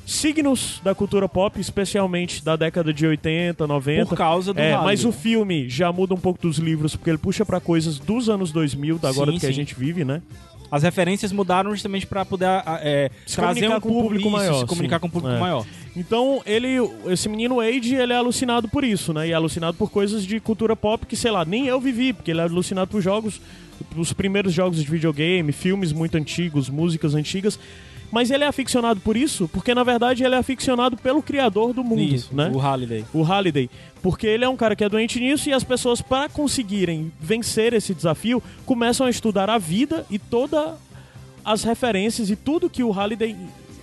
signos 0.07 0.79
da 0.83 0.93
cultura 0.95 1.27
pop, 1.29 1.59
especialmente 1.59 2.43
da 2.43 2.55
década 2.55 2.91
de 2.93 3.05
80, 3.05 3.65
90. 3.67 4.05
Por 4.07 4.17
causa 4.17 4.53
do 4.53 4.59
É, 4.59 4.75
mas 4.77 5.05
o 5.05 5.11
filme 5.11 5.69
já 5.69 5.91
muda 5.91 6.13
um 6.13 6.17
pouco 6.17 6.41
dos 6.41 6.57
livros, 6.57 6.95
porque 6.95 7.09
ele 7.11 7.17
puxa 7.19 7.45
pra 7.45 7.59
coisas 7.59 7.99
dos 7.99 8.27
anos 8.29 8.51
2000, 8.51 8.97
da 8.97 9.09
agora 9.09 9.31
Sim, 9.31 9.39
que 9.39 9.45
a 9.45 9.49
sim. 9.49 9.55
gente 9.55 9.75
vive, 9.75 10.03
né? 10.03 10.21
As 10.71 10.81
referências 10.83 11.31
mudaram 11.31 11.71
justamente 11.71 12.05
pra 12.07 12.25
poder 12.25 12.45
a- 12.45 12.79
é, 12.81 13.09
trazer 13.35 13.69
um 13.69 13.79
público 13.79 14.21
isso, 14.27 14.29
maior, 14.31 14.59
se 14.61 14.65
comunicar 14.65 14.95
sim. 14.97 15.01
com 15.01 15.07
um 15.07 15.11
público 15.11 15.35
É. 15.35 15.39
maior. 15.39 15.63
Então, 15.95 16.41
ele, 16.45 16.75
esse 17.07 17.29
menino 17.29 17.55
Wade, 17.55 17.95
ele 17.95 18.11
é 18.11 18.17
alucinado 18.17 18.67
por 18.67 18.83
isso, 18.83 19.13
né? 19.13 19.29
E 19.29 19.31
é 19.31 19.33
alucinado 19.33 19.77
por 19.77 19.89
coisas 19.89 20.25
de 20.25 20.39
cultura 20.39 20.75
pop 20.75 21.05
que, 21.05 21.15
sei 21.15 21.31
lá, 21.31 21.45
nem 21.45 21.67
eu 21.67 21.79
vivi, 21.79 22.11
porque 22.11 22.31
ele 22.31 22.41
é 22.41 22.43
alucinado 22.43 22.91
por 22.91 23.01
jogos, 23.01 23.39
os 23.95 24.11
primeiros 24.11 24.53
jogos 24.53 24.83
de 24.83 24.89
videogame, 24.89 25.51
filmes 25.53 25.93
muito 25.93 26.17
antigos, 26.17 26.69
músicas 26.69 27.15
antigas. 27.15 27.57
Mas 28.11 28.29
ele 28.29 28.43
é 28.43 28.47
aficionado 28.47 28.99
por 28.99 29.17
isso, 29.17 29.49
porque 29.51 29.73
na 29.73 29.83
verdade 29.83 30.23
ele 30.23 30.35
é 30.35 30.37
aficionado 30.37 30.95
pelo 30.95 31.23
criador 31.23 31.73
do 31.73 31.83
mundo, 31.83 32.01
Isso, 32.01 32.33
né? 32.35 32.51
o 32.53 32.59
Halliday. 32.59 33.03
o 33.11 33.23
Halliday. 33.23 33.69
Porque 34.01 34.27
ele 34.27 34.45
é 34.45 34.49
um 34.49 34.55
cara 34.55 34.75
que 34.75 34.83
é 34.83 34.89
doente 34.89 35.19
nisso 35.19 35.49
e 35.49 35.53
as 35.53 35.63
pessoas, 35.63 36.01
para 36.01 36.29
conseguirem 36.29 37.11
vencer 37.19 37.73
esse 37.73 37.93
desafio, 37.93 38.41
começam 38.65 39.07
a 39.07 39.09
estudar 39.09 39.49
a 39.49 39.57
vida 39.57 40.05
e 40.09 40.19
todas 40.19 40.75
as 41.43 41.63
referências 41.63 42.29
e 42.29 42.35
tudo 42.35 42.69
que 42.69 42.83
o 42.83 42.91
Halliday 42.91 43.35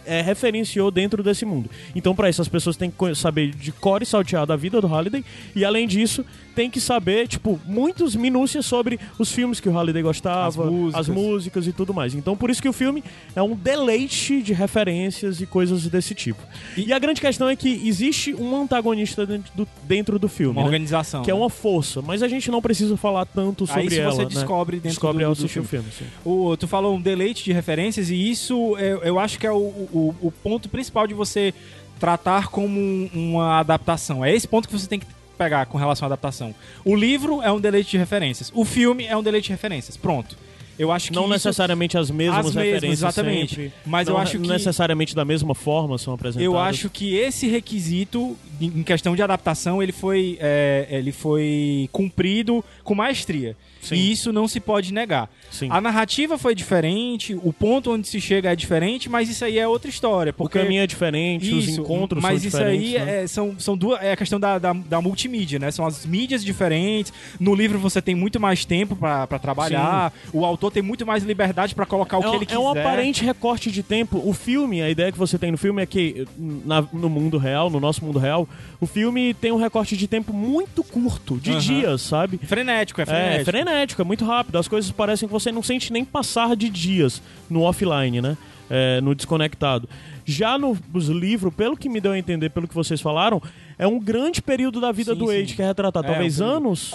é, 0.06 0.20
referenciou 0.20 0.90
dentro 0.90 1.22
desse 1.22 1.44
mundo. 1.44 1.70
Então, 1.94 2.14
para 2.14 2.28
isso, 2.28 2.42
as 2.42 2.48
pessoas 2.48 2.76
têm 2.76 2.90
que 2.90 3.14
saber 3.14 3.50
de 3.54 3.72
cor 3.72 4.02
e 4.02 4.06
salteado 4.06 4.52
a 4.52 4.56
vida 4.56 4.80
do 4.80 4.86
Halliday 4.86 5.24
e, 5.54 5.64
além 5.64 5.86
disso, 5.86 6.24
tem 6.54 6.70
que 6.70 6.80
saber, 6.80 7.26
tipo, 7.28 7.58
muitos 7.64 8.14
minúcias 8.14 8.66
sobre 8.66 9.00
os 9.18 9.32
filmes 9.32 9.58
que 9.58 9.68
o 9.68 9.72
Halliday 9.72 10.02
gostava, 10.02 10.48
As 10.64 10.70
músicas. 10.70 11.00
as 11.00 11.08
músicas 11.08 11.66
e 11.66 11.72
tudo 11.72 11.94
mais. 11.94 12.14
Então, 12.14 12.36
por 12.36 12.50
isso 12.50 12.60
que 12.60 12.68
o 12.68 12.72
filme 12.72 13.02
é 13.34 13.42
um 13.42 13.54
deleite 13.54 14.42
de 14.42 14.52
referências 14.52 15.40
e 15.40 15.46
coisas 15.46 15.86
desse 15.86 16.14
tipo. 16.14 16.42
E, 16.76 16.92
a 16.92 16.98
grande 16.98 17.20
questão 17.20 17.48
é 17.48 17.56
que 17.56 17.88
existe 17.88 18.34
um 18.34 18.54
antagonista 18.62 19.24
dentro 19.26 19.52
do, 19.54 19.68
dentro 19.84 20.18
do 20.18 20.28
filme, 20.28 20.52
Uma 20.52 20.62
né? 20.62 20.66
organização. 20.66 21.22
que 21.22 21.30
é 21.30 21.34
né? 21.34 21.40
uma 21.40 21.48
força, 21.50 22.02
mas 22.02 22.22
a 22.22 22.28
gente 22.28 22.50
não 22.50 22.60
precisa 22.60 22.96
falar 22.96 23.24
tanto 23.24 23.66
sobre 23.66 23.82
Aí 23.82 23.90
se 23.90 23.98
ela, 24.00 24.12
você 24.12 24.22
né? 24.22 24.28
descobre 24.28 24.76
dentro 24.76 24.88
descobre 24.90 25.22
do, 25.24 25.28
ao 25.28 25.34
do 25.34 25.38
assistir 25.38 25.62
filme. 25.64 25.88
o 25.88 25.92
filme. 25.92 26.12
O, 26.24 26.56
tu 26.56 26.68
falou 26.68 26.94
um 26.94 27.00
deleite 27.00 27.44
de 27.44 27.52
referências 27.52 28.10
e 28.10 28.30
isso 28.30 28.76
eu, 28.78 28.98
eu 29.02 29.18
acho 29.18 29.38
que 29.38 29.46
é 29.46 29.52
o, 29.52 29.88
o, 29.92 30.14
o 30.20 30.32
ponto 30.32 30.68
principal 30.68 31.06
de 31.06 31.14
você 31.14 31.52
tratar 32.00 32.48
como 32.48 32.78
um- 32.80 33.08
uma 33.14 33.60
adaptação. 33.60 34.24
É 34.24 34.34
esse 34.34 34.48
ponto 34.48 34.66
que 34.68 34.76
você 34.78 34.86
tem 34.88 34.98
que 34.98 35.06
pegar 35.38 35.66
com 35.66 35.78
relação 35.78 36.06
à 36.06 36.08
adaptação. 36.08 36.54
O 36.84 36.94
livro 36.96 37.40
é 37.42 37.50
um 37.52 37.60
deleite 37.60 37.90
de 37.92 37.98
referências. 37.98 38.50
O 38.54 38.64
filme 38.64 39.04
é 39.06 39.16
um 39.16 39.22
deleite 39.22 39.46
de 39.46 39.52
referências. 39.52 39.96
Pronto. 39.96 40.36
Eu 40.78 40.90
acho 40.90 41.08
que 41.08 41.14
Não 41.14 41.28
necessariamente 41.28 41.98
as 41.98 42.10
mesmas 42.10 42.38
As 42.38 42.44
mesmas, 42.46 42.64
referências 42.64 42.98
exatamente. 43.00 43.54
sempre. 43.54 43.72
Mas 43.84 44.08
Não 44.08 44.14
eu 44.14 44.18
acho 44.20 44.38
que- 44.38 44.48
necessariamente 44.48 45.14
da 45.14 45.24
mesma 45.24 45.54
forma 45.54 45.98
são 45.98 46.14
apresentadas. 46.14 46.44
Eu 46.44 46.58
acho 46.58 46.88
que 46.90 47.14
esse 47.14 47.46
requisito 47.46 48.36
em 48.66 48.82
questão 48.82 49.14
de 49.16 49.22
adaptação, 49.22 49.82
ele 49.82 49.92
foi, 49.92 50.38
é, 50.40 50.86
ele 50.90 51.12
foi 51.12 51.88
cumprido 51.92 52.64
com 52.84 52.94
maestria. 52.94 53.56
Sim. 53.80 53.96
E 53.96 54.12
isso 54.12 54.32
não 54.32 54.46
se 54.46 54.60
pode 54.60 54.92
negar. 54.94 55.28
Sim. 55.50 55.66
A 55.70 55.80
narrativa 55.80 56.38
foi 56.38 56.54
diferente, 56.54 57.34
o 57.42 57.52
ponto 57.52 57.90
onde 57.92 58.06
se 58.06 58.20
chega 58.20 58.52
é 58.52 58.56
diferente, 58.56 59.08
mas 59.08 59.28
isso 59.28 59.44
aí 59.44 59.58
é 59.58 59.66
outra 59.66 59.90
história. 59.90 60.30
O 60.30 60.34
Porque 60.34 60.60
caminho 60.60 60.82
é 60.82 60.86
diferente, 60.86 61.52
os 61.52 61.66
encontros 61.68 62.22
mas 62.22 62.40
são 62.40 62.48
isso 62.48 62.56
diferentes. 62.58 62.94
aí 62.94 63.04
né? 63.04 63.22
é, 63.24 63.26
são, 63.26 63.58
são 63.58 63.76
duas, 63.76 64.00
é 64.00 64.12
a 64.12 64.16
questão 64.16 64.38
da, 64.38 64.56
da, 64.58 64.72
da 64.72 65.00
multimídia, 65.00 65.58
né? 65.58 65.68
São 65.72 65.84
as 65.84 66.06
mídias 66.06 66.44
diferentes. 66.44 67.12
No 67.40 67.56
livro 67.56 67.76
você 67.80 68.00
tem 68.00 68.14
muito 68.14 68.38
mais 68.38 68.64
tempo 68.64 68.94
pra 68.94 69.26
trabalhar. 69.40 70.12
O 70.32 70.44
autor 70.44 70.70
tem 70.70 70.82
muito 70.82 71.04
mais 71.04 71.24
liberdade 71.24 71.74
pra 71.74 71.84
colocar 71.84 72.18
o 72.18 72.20
É 72.20 72.24
que 72.24 72.30
um- 72.30 72.34
ele 72.36 72.46
quiser. 72.46 72.56
é 72.56 72.60
um 72.60 72.68
aparente 72.68 73.24
recorte 73.24 73.70
de 73.72 73.82
tempo. 73.82 74.22
O 74.24 74.32
filme, 74.32 74.80
a 74.80 74.88
ideia 74.90 75.10
que 75.10 75.18
você 75.18 75.36
tem 75.38 75.50
no 75.50 75.58
filme 75.58 75.82
é 75.82 75.86
que 75.86 76.24
na- 76.38 76.86
no 76.92 77.10
mundo 77.10 77.36
real, 77.36 77.68
no 77.68 77.80
nosso 77.80 78.04
mundo 78.04 78.20
real, 78.20 78.48
o 78.80 78.86
filme 78.86 79.34
tem 79.34 79.52
um 79.52 79.56
recorte 79.56 79.96
de 79.96 80.06
tempo 80.08 80.32
muito 80.32 80.82
curto, 80.82 81.36
de 81.38 81.50
Aham. 81.52 81.60
dias, 81.60 82.02
sabe? 82.02 82.38
Frenético, 82.38 83.00
é 83.00 83.02
É, 83.02 83.06
frenético. 83.06 83.40
é 83.40 83.44
frenético, 83.44 84.02
é 84.02 84.04
muito 84.04 84.24
rápido. 84.24 84.56
As 84.58 84.68
coisas 84.68 84.90
parecem 84.90 85.28
que 85.28 85.32
você 85.32 85.50
não 85.52 85.62
sente 85.62 85.92
nem 85.92 86.04
passar 86.04 86.54
de 86.56 86.68
dias 86.68 87.22
no 87.48 87.62
offline, 87.62 88.20
né? 88.20 88.36
É, 88.70 89.00
no 89.02 89.14
desconectado. 89.14 89.86
Já 90.24 90.56
no- 90.56 90.78
nos 90.92 91.08
livros, 91.08 91.52
pelo 91.52 91.76
que 91.76 91.88
me 91.88 92.00
deu 92.00 92.12
a 92.12 92.18
entender, 92.18 92.48
pelo 92.50 92.66
que 92.66 92.74
vocês 92.74 93.00
falaram, 93.00 93.42
é 93.78 93.86
um 93.86 93.98
grande 93.98 94.40
período 94.42 94.80
da 94.80 94.92
vida 94.92 95.12
Sim, 95.12 95.18
do. 95.18 95.26
Wade 95.26 95.54
que 95.54 95.62
é 95.62 95.66
retratado. 95.66 96.06
É, 96.06 96.10
Talvez 96.10 96.40
um- 96.40 96.44
anos. 96.44 96.88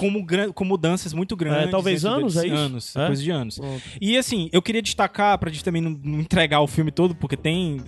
Com, 0.54 0.66
mudanças 0.66 1.14
muito 1.14 1.36
grandes. 1.36 1.68
É, 1.68 1.72
talvez 1.72 2.06
anos, 2.06 2.36
deles. 2.36 2.52
é 2.52 2.54
isso? 2.54 2.64
Anos, 2.66 2.96
É? 2.96 3.06
coisa 3.08 3.24
de 3.24 3.32
anos. 3.32 3.60
Pronto. 3.60 3.82
E 4.02 4.18
assim, 4.18 4.50
eu 4.52 4.62
queria 4.62 4.82
destacar, 4.82 5.38
pra 5.38 5.50
gente 5.50 5.64
também 5.64 5.82
não, 5.82 5.92
não 6.04 6.20
entregar 6.20 6.62
o 6.62 6.68
filme 6.68 6.92
todo, 6.92 7.16
porque 7.16 7.38
tem. 7.38 7.82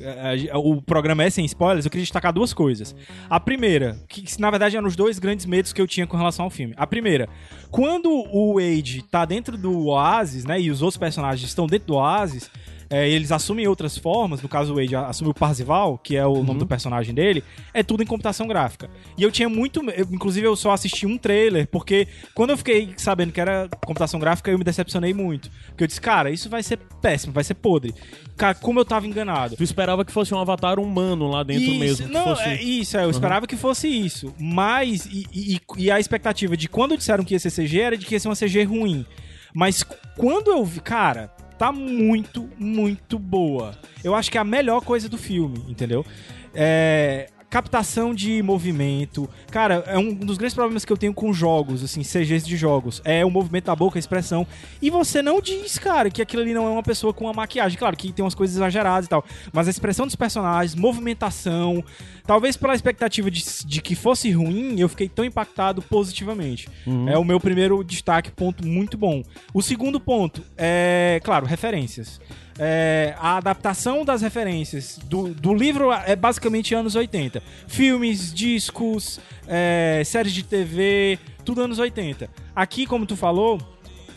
o 0.55 0.81
programa 0.81 1.23
é 1.23 1.29
sem 1.29 1.45
spoilers, 1.45 1.85
eu 1.85 1.91
queria 1.91 2.03
destacar 2.03 2.31
duas 2.33 2.53
coisas. 2.53 2.95
A 3.29 3.39
primeira, 3.39 3.99
que 4.07 4.23
na 4.39 4.49
verdade 4.49 4.77
eram 4.77 4.87
os 4.87 4.95
dois 4.95 5.19
grandes 5.19 5.45
medos 5.45 5.73
que 5.73 5.81
eu 5.81 5.87
tinha 5.87 6.07
com 6.07 6.17
relação 6.17 6.45
ao 6.45 6.51
filme. 6.51 6.73
A 6.77 6.87
primeira, 6.87 7.27
quando 7.71 8.09
o 8.09 8.55
Wade 8.55 9.03
tá 9.09 9.25
dentro 9.25 9.57
do 9.57 9.87
Oasis, 9.87 10.45
né, 10.45 10.59
e 10.59 10.69
os 10.71 10.81
outros 10.81 10.97
personagens 10.97 11.47
estão 11.47 11.67
dentro 11.67 11.87
do 11.87 11.95
Oasis. 11.95 12.49
Eh, 12.89 13.09
eles 13.09 13.31
assumem 13.31 13.67
outras 13.67 13.97
formas, 13.97 14.41
no 14.41 14.49
caso 14.49 14.73
o 14.73 14.75
Wade 14.77 14.95
assume 14.95 15.29
o 15.29 15.33
Parzival, 15.33 15.97
que 15.97 16.15
é 16.15 16.25
o 16.25 16.43
nome 16.43 16.59
do 16.59 16.65
personagem 16.67 17.13
dele, 17.13 17.43
é 17.73 17.83
tudo 17.83 18.01
em 18.01 18.05
computação 18.05 18.47
gráfica. 18.47 18.89
E 19.17 19.23
eu 19.23 19.31
tinha 19.31 19.47
muito. 19.49 19.79
eu- 19.91 20.07
inclusive, 20.11 20.45
eu 20.47 20.55
só 20.55 20.71
assisti 20.71 21.05
um 21.05 21.17
trailer, 21.17 21.67
porque 21.67 22.07
quando 22.33 22.49
eu 22.51 22.57
fiquei 22.57 22.93
sabendo 22.97 23.31
que 23.31 23.39
era 23.39 23.69
computação 23.85 24.19
gráfica, 24.19 24.49
eu 24.51 24.57
me 24.57 24.63
decepcionei 24.63 25.13
muito. 25.13 25.49
Porque 25.67 25.83
eu 25.83 25.87
disse, 25.87 26.01
cara, 26.01 26.31
isso 26.31 26.49
vai 26.49 26.63
ser 26.63 26.77
péssimo, 27.01 27.31
vai 27.33 27.43
ser 27.43 27.53
podre. 27.55 27.93
Cara, 28.35 28.55
como 28.55 28.79
eu 28.79 28.85
tava 28.85 29.05
enganado. 29.05 29.55
Tu 29.55 29.63
esperava 29.63 30.03
que 30.05 30.11
fosse 30.11 30.33
um 30.33 30.39
avatar 30.39 30.79
humano 30.79 31.27
lá 31.29 31.43
dentro 31.43 31.63
Isso, 31.71 31.79
mesmo. 31.79 32.07
que 32.07 32.13
Não, 32.13 32.23
fosse... 32.23 32.41
é 32.43 32.61
isso, 32.61 32.97
é, 32.97 33.03
eu 33.03 33.09
esperava 33.09 33.45
que 33.45 33.55
fosse 33.57 33.87
isso. 33.87 34.33
Mas, 34.39 35.05
e, 35.05 35.25
e- 35.33 35.59
e 35.77 35.91
a 35.91 35.99
expectativa 35.99 36.55
de 36.57 36.67
quando 36.69 36.97
disseram 36.97 37.23
que 37.23 37.33
ia 37.35 37.39
ser 37.39 37.51
CG 37.51 37.79
era 37.79 37.97
de 37.97 38.05
que 38.05 38.15
ia 38.15 38.19
ser 38.19 38.27
uma 38.29 38.35
CG 38.35 38.63
ruim. 38.63 39.05
Mas 39.53 39.83
quando 40.15 40.51
eu 40.51 40.63
vi, 40.63 40.79
cara, 40.79 41.31
tá 41.59 41.73
muito, 41.73 42.49
muito 42.57 43.19
boa. 43.19 43.77
Eu 44.01 44.15
acho 44.15 44.31
que 44.31 44.37
é 44.37 44.41
a 44.41 44.45
melhor 44.45 44.81
coisa 44.81 45.09
do 45.09 45.17
filme, 45.17 45.63
entendeu? 45.67 46.05
É. 46.55 47.29
Captação 47.49 48.13
de 48.13 48.43
movimento. 48.43 49.27
Cara, 49.49 49.83
é 49.87 49.97
um 49.97 50.13
dos 50.13 50.37
grandes 50.37 50.53
problemas 50.53 50.85
que 50.85 50.93
eu 50.93 50.97
tenho 50.97 51.13
com 51.13 51.33
jogos, 51.33 51.83
assim, 51.83 52.01
CGs 52.01 52.45
de 52.45 52.55
jogos. 52.55 53.01
É 53.03 53.25
o 53.25 53.31
movimento 53.31 53.65
da 53.65 53.75
boca, 53.75 53.97
a 53.97 53.99
expressão. 53.99 54.45
E 54.79 54.91
você 54.91 55.21
não 55.21 55.41
diz, 55.41 55.79
cara, 55.79 56.11
que 56.11 56.21
aquilo 56.21 56.43
ali 56.43 56.53
não 56.53 56.67
é 56.67 56.69
uma 56.69 56.83
pessoa 56.83 57.11
com 57.11 57.25
uma 57.25 57.33
maquiagem. 57.33 57.77
Claro 57.77 57.97
que 57.97 58.11
tem 58.11 58.23
umas 58.23 58.35
coisas 58.35 58.55
exageradas 58.55 59.07
e 59.07 59.09
tal. 59.09 59.25
Mas 59.51 59.67
a 59.67 59.71
expressão 59.71 60.05
dos 60.05 60.15
personagens, 60.15 60.75
movimentação. 60.75 61.83
Talvez 62.23 62.55
pela 62.55 62.75
expectativa 62.75 63.31
de, 63.31 63.43
de 63.65 63.81
que 63.81 63.95
fosse 63.95 64.29
ruim, 64.31 64.79
eu 64.79 64.87
fiquei 64.87 65.09
tão 65.09 65.25
impactado 65.25 65.81
positivamente. 65.81 66.69
É 67.09 67.17
o 67.17 67.23
meu 67.23 67.39
primeiro 67.39 67.83
destaque, 67.83 68.29
ponto 68.29 68.63
muito 68.65 68.95
bom. 68.95 69.23
O 69.53 69.63
segundo 69.63 69.99
ponto 69.99 70.43
é, 70.55 71.19
claro, 71.23 71.47
referências. 71.47 72.21
É, 72.61 73.15
a 73.17 73.37
adaptação 73.37 74.03
das 74.03 74.21
referências 74.21 74.99
do, 75.05 75.33
do 75.33 75.53
livro 75.53 75.93
é 75.93 76.13
basicamente 76.13 76.75
anos 76.75 76.93
80. 76.93 77.41
Filmes, 77.67 78.33
discos, 78.33 79.19
é, 79.47 80.01
séries 80.05 80.33
de 80.33 80.43
TV, 80.43 81.17
tudo 81.45 81.61
anos 81.61 81.79
80. 81.79 82.29
Aqui, 82.53 82.85
como 82.85 83.05
tu 83.05 83.15
falou, 83.15 83.61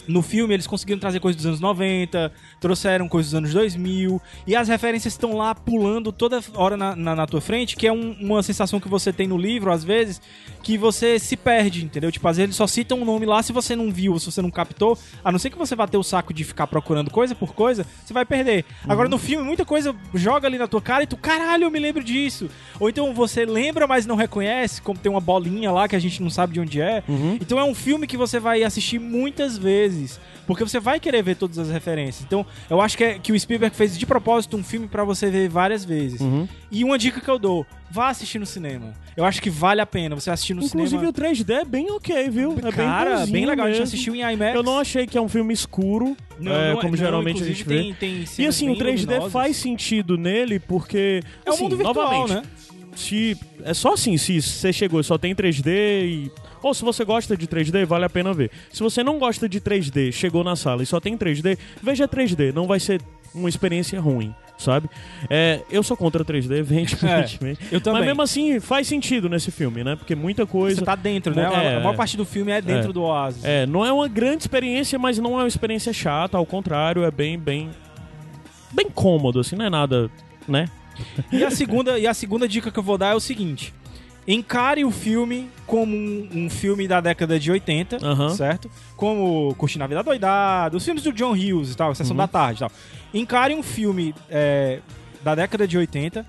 no 0.09 0.23
filme 0.23 0.55
eles 0.55 0.67
conseguiram 0.67 0.99
trazer 0.99 1.21
coisas 1.21 1.37
dos 1.37 1.47
anos 1.47 1.61
90, 1.61 2.33
trouxeram 2.63 3.07
coisas 3.09 3.33
dos 3.33 3.39
anos 3.39 3.53
2000, 3.53 4.23
e 4.47 4.57
as 4.57 4.69
referências 4.69 5.13
estão 5.13 5.37
lá 5.37 5.55
pulando 5.55 6.11
toda 6.13 6.41
hora 6.55 6.77
na, 6.77 6.97
na, 6.97 7.15
na 7.17 7.27
tua 7.27 7.41
frente, 7.41 7.77
que 7.77 7.87
é 7.87 7.93
um- 7.93 8.17
uma 8.21 8.43
sensação 8.43 8.81
que 8.81 8.89
você 8.89 9.13
tem 9.13 9.27
no 9.27 9.37
livro, 9.37 9.71
às 9.71 9.83
vezes, 9.85 10.23
que 10.63 10.79
você 10.79 11.19
se 11.19 11.37
perde, 11.37 11.85
entendeu? 11.85 12.11
Tipo, 12.13 12.29
às 12.29 12.37
vezes 12.37 12.47
eles 12.51 12.57
só 12.57 12.67
citam 12.69 13.01
um 13.01 13.05
nome 13.05 13.27
lá, 13.27 13.43
se 13.43 13.53
você 13.53 13.75
não 13.75 13.91
viu, 13.93 14.17
se 14.19 14.27
você 14.31 14.41
não 14.41 14.51
captou, 14.51 14.97
a 15.25 15.33
não 15.33 15.39
ser 15.39 15.51
que 15.51 15.59
você 15.59 15.75
vá 15.75 15.87
ter 15.89 15.97
o 15.99 16.03
saco 16.05 16.33
de 16.33 16.45
ficar 16.45 16.69
procurando 16.69 17.11
coisa 17.11 17.35
por 17.35 17.53
coisa, 17.53 17.85
você 18.05 18.15
vai 18.15 18.25
perder. 18.25 18.65
Agora 18.89 19.09
no 19.09 19.19
filme, 19.19 19.45
muita 19.45 19.65
coisa 19.65 19.95
joga 20.15 20.47
ali 20.47 20.57
na 20.57 20.69
tua 20.69 20.81
cara 20.81 21.03
e 21.03 21.07
tu, 21.07 21.17
caralho, 21.17 21.65
eu 21.65 21.71
me 21.71 21.81
lembro 21.81 22.05
disso. 22.05 22.49
Ou 22.79 22.89
então 22.89 23.13
você 23.13 23.45
lembra, 23.45 23.89
mas 23.89 24.07
não 24.07 24.15
reconhece, 24.15 24.81
como 24.81 24.97
tem 24.99 25.11
uma 25.11 25.21
bolinha 25.21 25.73
lá 25.73 25.89
que 25.89 25.97
a 25.97 25.99
gente 25.99 26.23
não 26.23 26.31
sabe 26.31 26.55
de 26.55 26.61
onde 26.61 26.81
é. 26.81 27.03
Então 27.41 27.59
é 27.59 27.65
um 27.65 27.75
filme 27.75 28.07
que 28.07 28.17
você 28.17 28.39
vai 28.39 28.63
assistir 28.63 29.01
muitas 29.01 29.59
vezes. 29.59 30.21
Porque 30.47 30.65
você 30.65 30.81
vai 30.81 30.99
querer 31.01 31.23
ver 31.23 31.37
todas 31.37 31.57
as 31.59 31.69
referências. 31.71 32.25
Então, 32.27 32.45
eu 32.71 32.81
acho 32.81 32.97
que, 32.97 33.05
é, 33.05 33.19
que 33.19 33.33
o 33.33 33.39
Spielberg 33.39 33.75
fez 33.75 33.97
de 33.99 34.07
propósito 34.07 34.57
um 34.57 34.63
filme 34.65 34.87
pra 34.89 35.05
você 35.05 35.31
ver 35.31 35.49
várias 35.49 35.85
vezes. 35.85 36.21
E 36.71 36.85
uma 36.85 36.97
dica 36.99 37.21
que 37.21 37.29
eu 37.29 37.39
dou: 37.39 37.67
vá 37.91 38.09
assistir 38.09 38.39
no 38.39 38.47
cinema. 38.47 38.93
Eu 39.17 39.25
acho 39.25 39.43
que 39.43 39.51
vale 39.51 39.81
a 39.81 39.87
pena 39.87 40.15
você 40.15 40.31
assistir 40.31 40.55
no 40.55 40.63
Inclusive 40.63 40.89
cinema. 41.07 41.11
o 41.11 41.13
3D 41.13 41.51
é 41.61 41.65
bem 41.65 41.91
ok, 41.91 42.31
viu? 42.31 42.57
É 42.65 42.73
Cara, 42.73 43.19
bem, 43.25 43.33
bem, 43.33 43.47
legal. 43.47 43.67
A 43.67 43.69
gente 43.69 43.79
mesmo. 43.81 43.85
assistiu 43.95 44.15
em 44.15 44.21
IMAX. 44.33 44.55
Eu 44.55 44.63
não 44.63 44.79
achei 44.79 45.07
que 45.07 45.19
é 45.19 45.21
um 45.21 45.29
filme 45.29 45.53
escuro, 45.53 46.17
Não, 46.41 46.53
é, 46.53 46.73
não 46.73 46.79
é- 46.79 46.81
como 46.81 46.89
não, 46.91 46.97
geralmente 46.97 47.43
a 47.43 47.47
inclusive 47.47 47.55
gente 47.55 47.69
vê. 47.69 47.95
Tem, 47.95 48.25
tem 48.25 48.45
E 48.45 48.47
assim, 48.49 48.67
o 48.71 48.73
bem 48.73 48.79
3D 48.95 49.05
luminosas. 49.07 49.33
faz 49.33 49.57
sentido 49.57 50.17
nele 50.17 50.59
porque. 50.59 51.23
É 51.45 51.51
o 51.51 51.53
assim, 51.53 51.63
mundo 51.65 51.77
virtual, 51.77 51.95
novamente, 52.27 52.35
né? 52.35 52.43
Se, 52.95 53.39
é 53.65 53.73
só 53.73 53.95
assim, 53.95 54.17
se 54.19 54.41
você 54.43 54.71
chegou 54.73 55.01
e 55.01 55.05
só 55.05 55.17
tem 55.19 55.35
3D 55.35 55.67
e. 56.05 56.31
Ou 56.63 56.73
se 56.73 56.83
você 56.83 57.05
gosta 57.05 57.37
de 57.37 57.47
3D, 57.47 57.85
vale 57.85 58.05
a 58.05 58.11
pena 58.11 58.33
ver. 58.33 58.51
Se 58.73 58.83
você 58.83 59.03
não 59.03 59.19
gosta 59.19 59.49
de 59.49 59.61
3D, 59.61 60.13
chegou 60.13 60.45
na 60.45 60.57
sala 60.57 60.83
e 60.83 60.87
só 60.87 61.01
tem 61.01 61.17
3D, 61.17 61.59
veja 61.83 62.07
3D, 62.07 62.53
não 62.55 62.67
vai 62.67 62.79
ser 62.79 63.01
uma 63.35 63.49
experiência 63.49 64.01
ruim, 64.01 64.35
sabe? 64.59 64.89
É, 65.29 65.61
eu 65.71 65.83
sou 65.83 65.97
contra 65.97 66.25
3D, 66.25 66.53
evidentemente. 66.59 67.39
eu 67.71 67.81
também. 67.81 68.01
Mas 68.01 68.09
mesmo 68.09 68.23
assim, 68.23 68.61
faz 68.61 68.87
sentido 68.87 69.29
nesse 69.29 69.51
filme, 69.51 69.83
né? 69.83 69.97
Porque 69.97 70.15
muita 70.15 70.47
coisa. 70.47 70.77
Você 70.77 70.85
tá 70.85 70.95
dentro, 70.95 71.35
né? 71.35 71.43
É, 71.43 71.77
a 71.77 71.81
maior 71.81 71.97
parte 71.97 72.17
do 72.17 72.25
filme 72.25 72.53
é 72.53 72.61
dentro 72.61 72.91
é. 72.91 72.93
do 72.93 73.03
Oasis. 73.03 73.45
É, 73.45 73.67
não 73.67 73.85
é 73.85 73.93
uma 73.93 74.09
grande 74.09 74.43
experiência, 74.43 74.99
mas 74.99 75.19
não 75.19 75.33
é 75.39 75.43
uma 75.43 75.49
experiência 75.49 75.93
chata, 75.93 76.37
ao 76.37 76.47
contrário, 76.47 77.05
é 77.05 77.11
bem, 77.11 77.39
bem. 77.39 77.71
bem 78.71 78.89
cômodo, 78.91 79.41
assim, 79.41 79.57
não 79.57 79.65
é 79.65 79.71
nada, 79.71 80.11
né? 80.47 80.67
E 81.33 81.43
a 81.43 81.51
segunda, 81.51 81.99
e 81.99 82.07
a 82.07 82.15
segunda 82.15 82.47
dica 82.47 82.71
que 82.71 82.79
eu 82.79 82.83
vou 82.83 82.99
dar 82.99 83.13
é 83.13 83.15
o 83.15 83.21
seguinte: 83.21 83.73
encare 84.27 84.85
o 84.85 84.91
filme 84.91 85.51
como 85.67 85.95
um, 85.97 86.29
um 86.33 86.51
filme 86.51 86.87
da 86.87 87.01
década 87.01 87.39
de 87.41 87.51
80, 87.51 87.99
Aham. 88.07 88.29
certo? 88.31 88.71
Como 88.97 89.55
Curtindo 89.57 89.85
a 89.85 89.87
Vida 89.87 90.03
Doidada, 90.03 90.77
os 90.77 90.85
filmes 90.85 91.03
do 91.03 91.13
John 91.13 91.33
Hughes 91.33 91.73
e 91.73 91.77
tal, 91.77 91.95
Sessão 91.95 92.13
Uhum. 92.13 92.19
da 92.19 92.29
Tarde 92.29 92.59
e 92.59 92.61
tal. 92.61 92.71
Encare 93.13 93.55
um 93.55 93.63
filme 93.63 94.15
é, 94.31 94.79
da 95.25 95.35
década 95.35 95.67
de 95.67 95.77
80, 95.77 96.25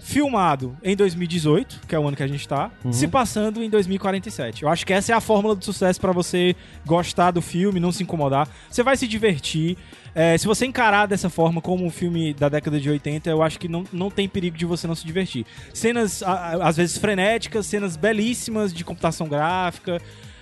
filmado 0.00 0.76
em 0.82 0.96
2018, 0.96 1.82
que 1.86 1.94
é 1.94 1.98
o 1.98 2.06
ano 2.08 2.16
que 2.16 2.22
a 2.24 2.26
gente 2.26 2.46
tá, 2.48 2.70
Uhum. 2.84 2.92
se 2.92 3.06
passando 3.06 3.62
em 3.62 3.70
2047. 3.70 4.64
Eu 4.64 4.68
acho 4.68 4.84
que 4.84 4.92
essa 4.92 5.12
é 5.12 5.14
a 5.14 5.20
fórmula 5.20 5.54
do 5.54 5.64
sucesso 5.64 6.00
pra 6.00 6.10
você 6.10 6.56
gostar 6.84 7.30
do 7.30 7.40
filme, 7.40 7.78
não 7.78 7.92
se 7.92 8.02
incomodar. 8.02 8.48
Você 8.68 8.82
vai 8.82 8.96
se 8.96 9.06
divertir. 9.06 9.76
É, 10.14 10.36
se 10.36 10.46
você 10.46 10.66
encarar 10.66 11.06
dessa 11.06 11.30
forma 11.30 11.60
como 11.60 11.84
um 11.84 11.90
filme 11.90 12.34
da 12.34 12.48
década 12.48 12.78
de 12.78 12.88
80, 12.88 13.30
eu 13.30 13.42
acho 13.42 13.58
que 13.58 13.68
não, 13.68 13.84
não 13.92 14.10
tem 14.10 14.28
perigo 14.28 14.56
de 14.56 14.66
você 14.66 14.86
não 14.86 14.94
se 14.94 15.06
divertir. 15.06 15.46
Cenas, 15.72 16.22
às 16.22 16.76
vezes, 16.76 16.98
frenéticas, 16.98 17.66
cenas 17.66 17.96
belíssimas 17.96 18.72
de 18.72 18.84
computação 18.84 19.26
gráfica. 19.26 20.00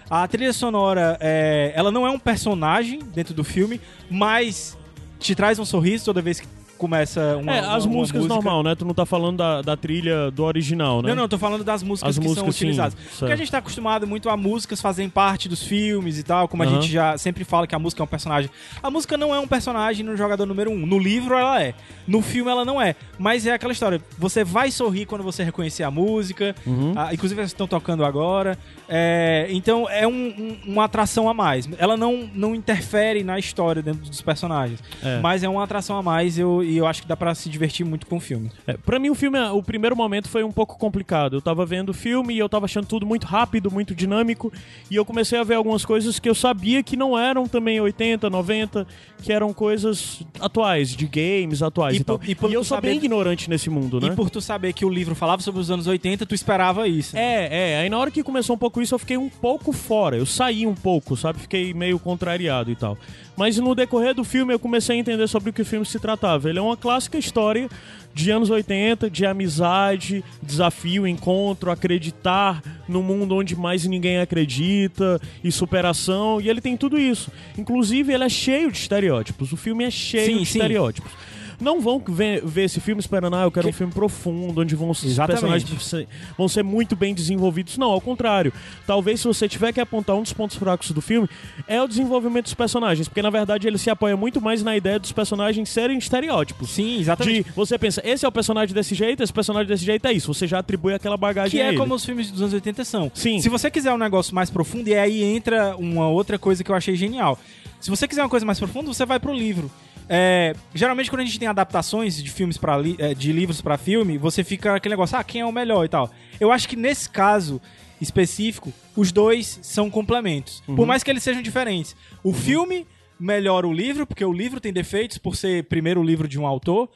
A 0.08 0.26
trilha 0.26 0.52
sonora, 0.52 1.16
é, 1.20 1.72
ela 1.74 1.92
não 1.92 2.04
é 2.04 2.10
um 2.10 2.18
personagem 2.18 2.98
dentro 3.14 3.32
do 3.32 3.44
filme, 3.44 3.80
mas 4.10 4.76
te 5.20 5.34
traz 5.34 5.58
um 5.58 5.64
sorriso 5.64 6.04
toda 6.04 6.20
vez 6.20 6.40
que 6.40 6.48
começa 6.80 7.36
uma, 7.36 7.54
é, 7.54 7.58
as 7.58 7.84
uma 7.84 7.94
músicas 7.94 8.22
música. 8.22 8.34
normal, 8.34 8.62
né? 8.62 8.74
Tu 8.74 8.86
não 8.86 8.94
tá 8.94 9.04
falando 9.04 9.36
da, 9.36 9.60
da 9.60 9.76
trilha 9.76 10.30
do 10.30 10.42
original, 10.44 11.02
né? 11.02 11.10
Não, 11.10 11.16
não, 11.16 11.24
eu 11.24 11.28
tô 11.28 11.36
falando 11.36 11.62
das 11.62 11.82
músicas 11.82 12.08
As 12.08 12.18
que 12.18 12.24
são 12.24 12.30
músicas, 12.30 12.56
sim, 12.56 12.64
utilizadas. 12.64 12.94
Porque 12.94 13.16
certo. 13.16 13.32
a 13.32 13.36
gente 13.36 13.50
tá 13.50 13.58
acostumado 13.58 14.06
muito 14.06 14.30
a 14.30 14.36
músicas 14.36 14.80
fazerem 14.80 15.10
parte 15.10 15.46
dos 15.46 15.62
filmes 15.62 16.18
e 16.18 16.22
tal, 16.22 16.48
como 16.48 16.62
a 16.62 16.66
gente 16.66 16.90
já 16.90 17.18
sempre 17.18 17.44
fala 17.44 17.66
que 17.66 17.74
a 17.74 17.78
música 17.78 18.02
é 18.02 18.04
um 18.04 18.06
personagem. 18.06 18.50
A 18.82 18.90
música 18.90 19.18
não 19.18 19.34
é 19.34 19.38
um 19.38 19.46
personagem 19.46 20.04
no 20.04 20.16
jogador 20.16 20.46
número 20.46 20.70
um. 20.70 20.86
No 20.86 20.98
livro 20.98 21.36
ela 21.36 21.62
é. 21.62 21.74
No 22.08 22.22
filme 22.22 22.50
ela 22.50 22.64
não 22.64 22.80
é. 22.80 22.96
Mas 23.18 23.46
é 23.46 23.52
aquela 23.52 23.74
história. 23.74 24.00
Você 24.16 24.42
vai 24.42 24.70
sorrir 24.70 25.04
quando 25.04 25.22
você 25.22 25.44
reconhecer 25.44 25.82
a 25.82 25.90
música. 25.90 26.54
Uhum. 26.66 26.94
Ah, 26.96 27.12
inclusive 27.12 27.42
estão 27.42 27.66
tocando 27.66 28.06
agora. 28.06 28.56
É, 28.92 29.46
então 29.50 29.88
é 29.88 30.06
um- 30.06 30.10
um- 30.12 30.56
uma 30.72 30.84
atração 30.84 31.28
a 31.28 31.34
mais. 31.34 31.68
Ela 31.78 31.96
não, 31.96 32.28
não 32.34 32.54
interfere 32.54 33.22
na 33.22 33.38
história 33.38 33.80
dentro 33.80 34.00
dos 34.08 34.20
personagens. 34.20 34.82
É. 35.02 35.20
Mas 35.20 35.44
é 35.44 35.48
uma 35.48 35.62
atração 35.62 35.96
a 35.96 36.02
mais. 36.02 36.38
Eu, 36.38 36.62
e 36.64 36.76
eu 36.76 36.86
acho 36.86 37.02
que 37.02 37.08
dá 37.08 37.16
pra 37.16 37.34
se 37.34 37.48
divertir 37.48 37.86
muito 37.86 38.06
com 38.06 38.16
o 38.16 38.20
filme. 38.20 38.50
É, 38.66 38.72
pra 38.76 38.98
mim, 38.98 39.08
o 39.10 39.14
filme, 39.14 39.38
o 39.38 39.62
primeiro 39.62 39.94
momento 39.96 40.28
foi 40.28 40.42
um 40.42 40.50
pouco 40.50 40.76
complicado. 40.76 41.36
Eu 41.36 41.40
tava 41.40 41.64
vendo 41.64 41.90
o 41.90 41.94
filme 41.94 42.34
e 42.34 42.38
eu 42.38 42.48
tava 42.48 42.64
achando 42.64 42.86
tudo 42.86 43.06
muito 43.06 43.26
rápido, 43.26 43.70
muito 43.70 43.94
dinâmico. 43.94 44.52
E 44.90 44.96
eu 44.96 45.04
comecei 45.04 45.38
a 45.38 45.44
ver 45.44 45.54
algumas 45.54 45.84
coisas 45.84 46.18
que 46.18 46.28
eu 46.28 46.34
sabia 46.34 46.82
que 46.82 46.96
não 46.96 47.16
eram 47.16 47.46
também 47.46 47.80
80, 47.80 48.28
90, 48.28 48.86
que 49.22 49.32
eram 49.32 49.52
coisas 49.52 50.22
atuais, 50.40 50.96
de 50.96 51.06
games 51.06 51.62
atuais 51.62 51.96
E 51.96 52.00
e, 52.00 52.04
tal. 52.04 52.18
por- 52.18 52.28
e 52.28 52.32
e 52.50 52.54
eu 52.54 52.64
sou 52.64 52.76
saber- 52.76 52.88
bem 52.88 52.96
ignorante 52.96 53.48
nesse 53.48 53.70
mundo, 53.70 54.00
né? 54.00 54.08
E 54.08 54.16
por 54.16 54.30
tu 54.30 54.40
saber 54.40 54.72
que 54.72 54.84
o 54.84 54.88
livro 54.88 55.14
falava 55.14 55.40
sobre 55.42 55.60
os 55.60 55.70
anos 55.70 55.86
80, 55.86 56.26
tu 56.26 56.34
esperava 56.34 56.88
isso. 56.88 57.16
É, 57.16 57.74
é. 57.76 57.80
Aí 57.82 57.88
na 57.88 57.98
hora 57.98 58.10
que 58.10 58.22
começou 58.22 58.56
um 58.56 58.58
pouco 58.58 58.79
isso, 58.82 58.94
eu 58.94 58.98
fiquei 58.98 59.16
um 59.16 59.28
pouco 59.28 59.72
fora. 59.72 60.16
Eu 60.16 60.26
saí 60.26 60.66
um 60.66 60.74
pouco, 60.74 61.16
sabe? 61.16 61.40
Fiquei 61.40 61.72
meio 61.74 61.98
contrariado 61.98 62.70
e 62.70 62.76
tal. 62.76 62.96
Mas 63.36 63.56
no 63.58 63.74
decorrer 63.74 64.14
do 64.14 64.24
filme 64.24 64.52
eu 64.52 64.58
comecei 64.58 64.96
a 64.96 64.98
entender 64.98 65.26
sobre 65.26 65.50
o 65.50 65.52
que 65.52 65.62
o 65.62 65.64
filme 65.64 65.86
se 65.86 65.98
tratava. 65.98 66.48
Ele 66.48 66.58
é 66.58 66.62
uma 66.62 66.76
clássica 66.76 67.16
história 67.18 67.68
de 68.12 68.30
anos 68.30 68.50
80, 68.50 69.08
de 69.08 69.24
amizade, 69.24 70.24
desafio, 70.42 71.06
encontro, 71.06 71.70
acreditar 71.70 72.62
no 72.88 73.02
mundo 73.02 73.36
onde 73.36 73.54
mais 73.56 73.84
ninguém 73.86 74.18
acredita 74.18 75.20
e 75.42 75.50
superação. 75.52 76.40
E 76.40 76.48
ele 76.48 76.60
tem 76.60 76.76
tudo 76.76 76.98
isso. 76.98 77.30
Inclusive, 77.56 78.12
ele 78.12 78.24
é 78.24 78.28
cheio 78.28 78.70
de 78.70 78.78
estereótipos. 78.78 79.52
O 79.52 79.56
filme 79.56 79.84
é 79.84 79.90
cheio 79.90 80.26
Sim, 80.26 80.38
de 80.38 80.46
sim. 80.46 80.58
estereótipos. 80.58 81.12
Não 81.60 81.80
vão 81.80 82.02
ver, 82.06 82.44
ver 82.44 82.64
esse 82.64 82.80
filme 82.80 83.00
esperando, 83.00 83.36
ah, 83.36 83.42
eu 83.42 83.50
quero 83.50 83.68
um 83.68 83.72
filme 83.72 83.92
profundo, 83.92 84.60
onde 84.60 84.74
vão, 84.74 84.90
os 84.90 85.00
personagens 85.00 85.94
vão 86.36 86.48
ser 86.48 86.62
muito 86.62 86.96
bem 86.96 87.14
desenvolvidos. 87.14 87.76
Não, 87.76 87.90
ao 87.90 88.00
contrário. 88.00 88.52
Talvez 88.86 89.20
se 89.20 89.26
você 89.26 89.48
tiver 89.48 89.72
que 89.72 89.80
apontar 89.80 90.16
um 90.16 90.22
dos 90.22 90.32
pontos 90.32 90.56
fracos 90.56 90.90
do 90.90 91.00
filme, 91.00 91.28
é 91.66 91.80
o 91.82 91.86
desenvolvimento 91.86 92.44
dos 92.44 92.54
personagens. 92.54 93.08
Porque, 93.08 93.22
na 93.22 93.30
verdade, 93.30 93.66
ele 93.66 93.78
se 93.78 93.90
apoia 93.90 94.16
muito 94.16 94.40
mais 94.40 94.62
na 94.62 94.76
ideia 94.76 94.98
dos 94.98 95.12
personagens 95.12 95.68
serem 95.68 95.98
estereótipos. 95.98 96.70
Sim, 96.70 96.96
De 96.96 97.00
exatamente. 97.00 97.50
você 97.54 97.78
pensa, 97.78 98.00
esse 98.04 98.24
é 98.24 98.28
o 98.28 98.32
personagem 98.32 98.74
desse 98.74 98.94
jeito, 98.94 99.22
esse 99.22 99.32
personagem 99.32 99.68
desse 99.68 99.84
jeito 99.84 100.06
é 100.06 100.12
isso. 100.12 100.32
Você 100.32 100.46
já 100.46 100.58
atribui 100.60 100.94
aquela 100.94 101.16
bagagem 101.16 101.50
Que 101.50 101.60
é 101.60 101.74
como 101.74 101.94
os 101.94 102.04
filmes 102.04 102.30
dos 102.30 102.40
anos 102.40 102.54
80 102.54 102.84
são. 102.84 103.10
Sim. 103.14 103.40
Se 103.40 103.48
você 103.48 103.70
quiser 103.70 103.92
um 103.92 103.98
negócio 103.98 104.34
mais 104.34 104.50
profundo, 104.50 104.88
e 104.88 104.94
aí 104.94 105.22
entra 105.22 105.76
uma 105.76 106.08
outra 106.08 106.38
coisa 106.38 106.64
que 106.64 106.70
eu 106.70 106.74
achei 106.74 106.96
genial. 106.96 107.38
Se 107.80 107.88
você 107.88 108.06
quiser 108.06 108.22
uma 108.22 108.28
coisa 108.28 108.44
mais 108.44 108.58
profunda, 108.58 108.92
você 108.92 109.06
vai 109.06 109.18
pro 109.18 109.32
livro. 109.32 109.70
É, 110.12 110.54
geralmente 110.74 111.08
quando 111.08 111.20
a 111.20 111.24
gente 111.24 111.38
tem 111.38 111.46
adaptações 111.46 112.20
de 112.20 112.28
filmes 112.28 112.58
para 112.58 112.82
de 113.16 113.32
livros 113.32 113.60
pra 113.60 113.78
filme, 113.78 114.18
você 114.18 114.42
fica 114.42 114.74
aquele 114.74 114.94
negócio, 114.94 115.16
ah, 115.16 115.22
quem 115.22 115.40
é 115.40 115.46
o 115.46 115.52
melhor 115.52 115.84
e 115.84 115.88
tal. 115.88 116.10
Eu 116.40 116.50
acho 116.50 116.68
que 116.68 116.74
nesse 116.74 117.08
caso 117.08 117.60
específico, 118.00 118.72
os 118.96 119.12
dois 119.12 119.60
são 119.62 119.88
complementos. 119.88 120.62
Por 120.74 120.86
mais 120.86 121.04
que 121.04 121.10
eles 121.10 121.22
sejam 121.22 121.42
diferentes. 121.42 121.94
O 122.24 122.32
filme 122.32 122.86
melhora 123.20 123.68
o 123.68 123.72
livro, 123.72 124.06
porque 124.06 124.24
o 124.24 124.32
livro 124.32 124.58
tem 124.58 124.72
defeitos 124.72 125.18
por 125.18 125.36
ser 125.36 125.64
primeiro 125.64 126.00
o 126.00 126.04
livro 126.04 126.26
de 126.26 126.40
um 126.40 126.46
autor. 126.46 126.88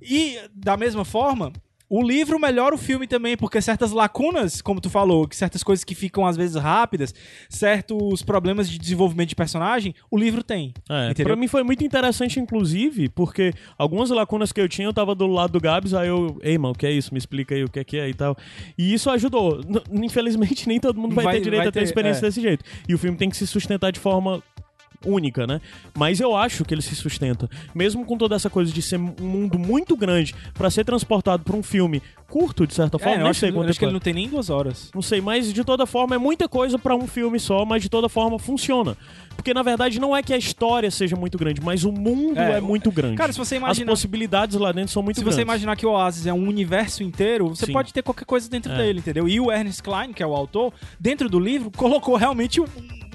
E, 0.00 0.38
da 0.54 0.76
mesma 0.76 1.04
forma, 1.04 1.52
o 1.94 2.02
livro 2.02 2.38
melhora 2.40 2.74
o 2.74 2.78
filme 2.78 3.06
também, 3.06 3.36
porque 3.36 3.60
certas 3.60 3.92
lacunas, 3.92 4.62
como 4.62 4.80
tu 4.80 4.88
falou, 4.88 5.28
que 5.28 5.36
certas 5.36 5.62
coisas 5.62 5.84
que 5.84 5.94
ficam 5.94 6.26
às 6.26 6.38
vezes 6.38 6.56
rápidas, 6.56 7.14
certos 7.50 8.22
problemas 8.22 8.68
de 8.68 8.78
desenvolvimento 8.78 9.28
de 9.28 9.34
personagem, 9.36 9.94
o 10.10 10.16
livro 10.18 10.42
tem. 10.42 10.72
É, 10.88 11.12
pra 11.22 11.36
mim 11.36 11.46
foi 11.48 11.62
muito 11.62 11.84
interessante, 11.84 12.40
inclusive, 12.40 13.10
porque 13.10 13.52
algumas 13.76 14.08
lacunas 14.08 14.52
que 14.52 14.60
eu 14.60 14.68
tinha, 14.68 14.88
eu 14.88 14.92
tava 14.94 15.14
do 15.14 15.26
lado 15.26 15.52
do 15.52 15.60
Gabs, 15.60 15.92
aí 15.92 16.08
eu, 16.08 16.38
ei, 16.42 16.56
mano, 16.56 16.72
o 16.72 16.78
que 16.78 16.86
é 16.86 16.90
isso? 16.90 17.12
Me 17.12 17.18
explica 17.18 17.54
aí 17.54 17.62
o 17.62 17.68
que 17.68 17.78
é 17.80 17.84
que 17.84 17.98
é 17.98 18.08
e 18.08 18.14
tal. 18.14 18.34
E 18.78 18.94
isso 18.94 19.10
ajudou. 19.10 19.60
N- 19.62 20.04
Infelizmente, 20.06 20.66
nem 20.68 20.80
todo 20.80 20.98
mundo 20.98 21.14
vai, 21.14 21.24
Vai- 21.26 21.34
ter 21.34 21.40
direito 21.42 21.60
vai 21.64 21.68
a 21.68 21.72
ter 21.72 21.80
ter, 21.80 21.84
experiência 21.84 22.20
é. 22.20 22.28
desse 22.28 22.40
jeito. 22.40 22.64
E 22.88 22.94
o 22.94 22.98
filme 22.98 23.18
tem 23.18 23.28
que 23.28 23.36
se 23.36 23.46
sustentar 23.46 23.92
de 23.92 24.00
forma 24.00 24.42
única, 25.04 25.46
né? 25.46 25.60
Mas 25.96 26.20
eu 26.20 26.36
acho 26.36 26.64
que 26.64 26.74
ele 26.74 26.82
se 26.82 26.94
sustenta. 26.94 27.48
Mesmo 27.74 28.04
com 28.04 28.16
toda 28.16 28.34
essa 28.36 28.48
coisa 28.50 28.72
de 28.72 28.82
ser 28.82 28.98
um 28.98 29.14
mundo 29.20 29.58
muito 29.58 29.96
grande 29.96 30.34
pra 30.54 30.70
ser 30.70 30.84
transportado 30.84 31.42
pra 31.42 31.56
um 31.56 31.62
filme 31.62 32.02
curto, 32.28 32.66
de 32.66 32.72
certa 32.74 32.98
forma, 32.98 33.18
É, 33.18 33.22
eu 33.22 33.26
acho, 33.26 33.40
sei 33.40 33.50
eu 33.50 33.62
acho 33.62 33.78
que 33.78 33.84
ele 33.84 33.90
é. 33.90 33.92
não 33.92 34.00
tem 34.00 34.14
nem 34.14 34.26
duas 34.28 34.48
horas. 34.48 34.90
Não 34.94 35.02
sei, 35.02 35.20
mas 35.20 35.52
de 35.52 35.62
toda 35.64 35.84
forma 35.84 36.14
é 36.14 36.18
muita 36.18 36.48
coisa 36.48 36.78
pra 36.78 36.94
um 36.96 37.06
filme 37.06 37.38
só, 37.38 37.64
mas 37.66 37.82
de 37.82 37.90
toda 37.90 38.08
forma 38.08 38.38
funciona. 38.38 38.96
Porque 39.36 39.52
na 39.52 39.62
verdade 39.62 40.00
não 40.00 40.16
é 40.16 40.22
que 40.22 40.32
a 40.32 40.36
história 40.38 40.90
seja 40.90 41.14
muito 41.16 41.36
grande, 41.36 41.60
mas 41.62 41.84
o 41.84 41.92
mundo 41.92 42.38
É, 42.38 42.58
é, 42.58 42.60
muito 42.60 42.90
grande. 42.90 43.16
Cara, 43.16 43.32
se 43.32 43.38
você 43.38 43.56
As 43.56 43.60
imaginar- 43.60 43.90
possibilidades 43.92 44.56
lá 44.58 44.72
dentro 44.72 44.92
são 44.92 45.02
muito 45.02 45.16
Se 45.16 45.20
grandes. 45.22 45.36
você 45.36 45.42
imaginar 45.42 45.76
que 45.76 45.84
o 45.86 45.90
Oasis 45.90 46.26
é 46.26 46.32
um 46.32 46.48
universo 46.48 47.02
inteiro, 47.02 47.48
você 47.50 47.66
Sim. 47.66 47.72
pode 47.72 47.92
ter 47.92 48.02
qualquer 48.02 48.24
coisa 48.24 48.48
dentro 48.48 48.72
É. 48.72 48.76
dele, 48.78 49.00
entendeu? 49.00 49.28
E 49.28 49.38
o 49.38 49.50
Ernest 49.52 49.82
Klein, 49.82 50.12
que 50.12 50.22
é 50.22 50.26
o 50.26 50.34
autor, 50.34 50.72
dentro 50.98 51.28
do 51.28 51.38
livro, 51.38 51.70
colocou 51.76 52.16
realmente 52.16 52.60
o, 52.60 52.66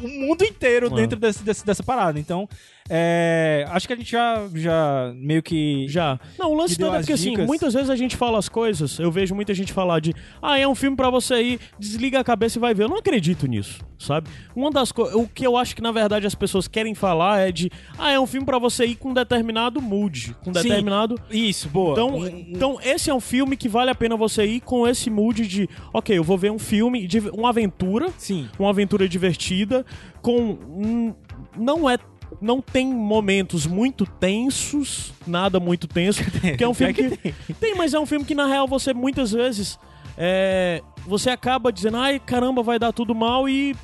o 0.01 0.07
mundo 0.07 0.43
inteiro 0.43 0.87
É. 0.87 0.89
dentro 0.89 1.19
desse, 1.19 1.43
desse- 1.43 1.65
dessa 1.65 1.83
parada. 1.83 2.19
Então, 2.19 2.47
é, 2.89 3.65
acho 3.69 3.87
que 3.87 3.93
a 3.93 3.95
gente 3.95 4.11
já, 4.11 4.47
já 4.53 5.13
meio 5.15 5.41
que. 5.43 5.87
Já. 5.87 6.19
Não, 6.37 6.51
o 6.51 6.55
lance 6.55 6.77
todo 6.77 6.93
é 6.95 6.99
porque 6.99 7.13
assim, 7.13 7.35
muitas 7.37 7.73
vezes 7.73 7.89
a 7.89 7.95
gente 7.95 8.15
fala 8.15 8.37
as 8.37 8.47
coisas, 8.49 8.97
eu 8.99 9.11
vejo 9.11 9.35
muita 9.35 9.53
gente 9.53 9.73
falar 9.73 9.99
de, 9.99 10.13
ah, 10.41 10.57
é 10.57 10.67
um 10.67 10.75
filme 10.75 10.95
pra 10.95 11.09
você 11.09 11.41
ir, 11.41 11.59
desliga 11.77 12.19
a 12.19 12.23
cabeça 12.23 12.57
e 12.57 12.61
vai 12.61 12.73
ver. 12.73 12.83
Eu 12.83 12.89
não 12.89 12.97
acredito 12.97 13.45
nisso, 13.47 13.79
sabe? 13.99 14.29
Uma 14.55 14.71
das 14.71 14.91
coisas, 14.91 15.15
o 15.15 15.27
que 15.27 15.45
eu 15.45 15.57
acho 15.57 15.75
que 15.75 15.81
na 15.81 15.91
verdade 15.91 16.25
as 16.25 16.35
pessoas 16.35 16.67
querem 16.67 16.95
falar 16.95 17.39
é 17.39 17.51
de, 17.51 17.69
ah, 17.97 18.11
é 18.11 18.19
um 18.19 18.25
filme 18.27 18.45
pra 18.45 18.59
você 18.59 18.85
ir 18.85 18.95
com 18.95 19.13
determinado 19.13 19.81
mood, 19.81 20.35
com 20.43 20.53
Sim. 20.53 20.61
determinado 20.63 21.19
Isso, 21.29 21.69
boa. 21.69 21.91
Então, 21.93 22.15
Um- 22.17 22.27
então, 22.27 22.77
esse 22.83 23.09
é 23.09 23.13
um 23.13 23.19
filme 23.19 23.57
que 23.57 23.67
vale 23.67 23.89
a 23.91 23.95
pena 23.95 24.15
você 24.15 24.45
ir 24.45 24.61
com 24.61 24.87
esse 24.87 25.09
mood 25.09 25.45
de, 25.47 25.69
ok, 25.93 26.17
eu 26.17 26.23
vou 26.23 26.37
ver 26.37 26.51
um 26.51 26.59
filme, 26.59 27.05
de 27.07 27.19
uma 27.31 27.49
aventura, 27.49 28.09
Sim. 28.17 28.47
uma 28.57 28.69
aventura 28.69 29.07
divertida, 29.09 29.85
com. 30.21 30.57
hum, 30.67 31.13
não 31.57 31.89
é. 31.89 31.97
Não 32.41 32.61
tem 32.61 32.87
momentos 32.87 33.65
muito 33.65 34.05
tensos, 34.05 35.13
nada 35.25 35.59
muito 35.59 35.87
tenso, 35.87 36.23
porque 36.41 36.63
é 36.63 36.67
um 36.67 36.73
filme 36.73 36.93
que. 36.93 37.17
que 37.17 37.53
Tem, 37.53 37.75
mas 37.75 37.93
é 37.93 37.99
um 37.99 38.05
filme 38.05 38.25
que 38.25 38.35
na 38.35 38.45
real 38.47 38.67
você 38.67 38.93
muitas 38.93 39.31
vezes. 39.31 39.79
é, 40.17 40.81
você 41.05 41.29
acaba 41.29 41.71
dizendo, 41.71 41.97
ai 41.97 42.19
caramba, 42.19 42.61
vai 42.61 42.77
dar 42.77 42.91
tudo 42.91 43.15
mal 43.15 43.47
e 43.47 43.75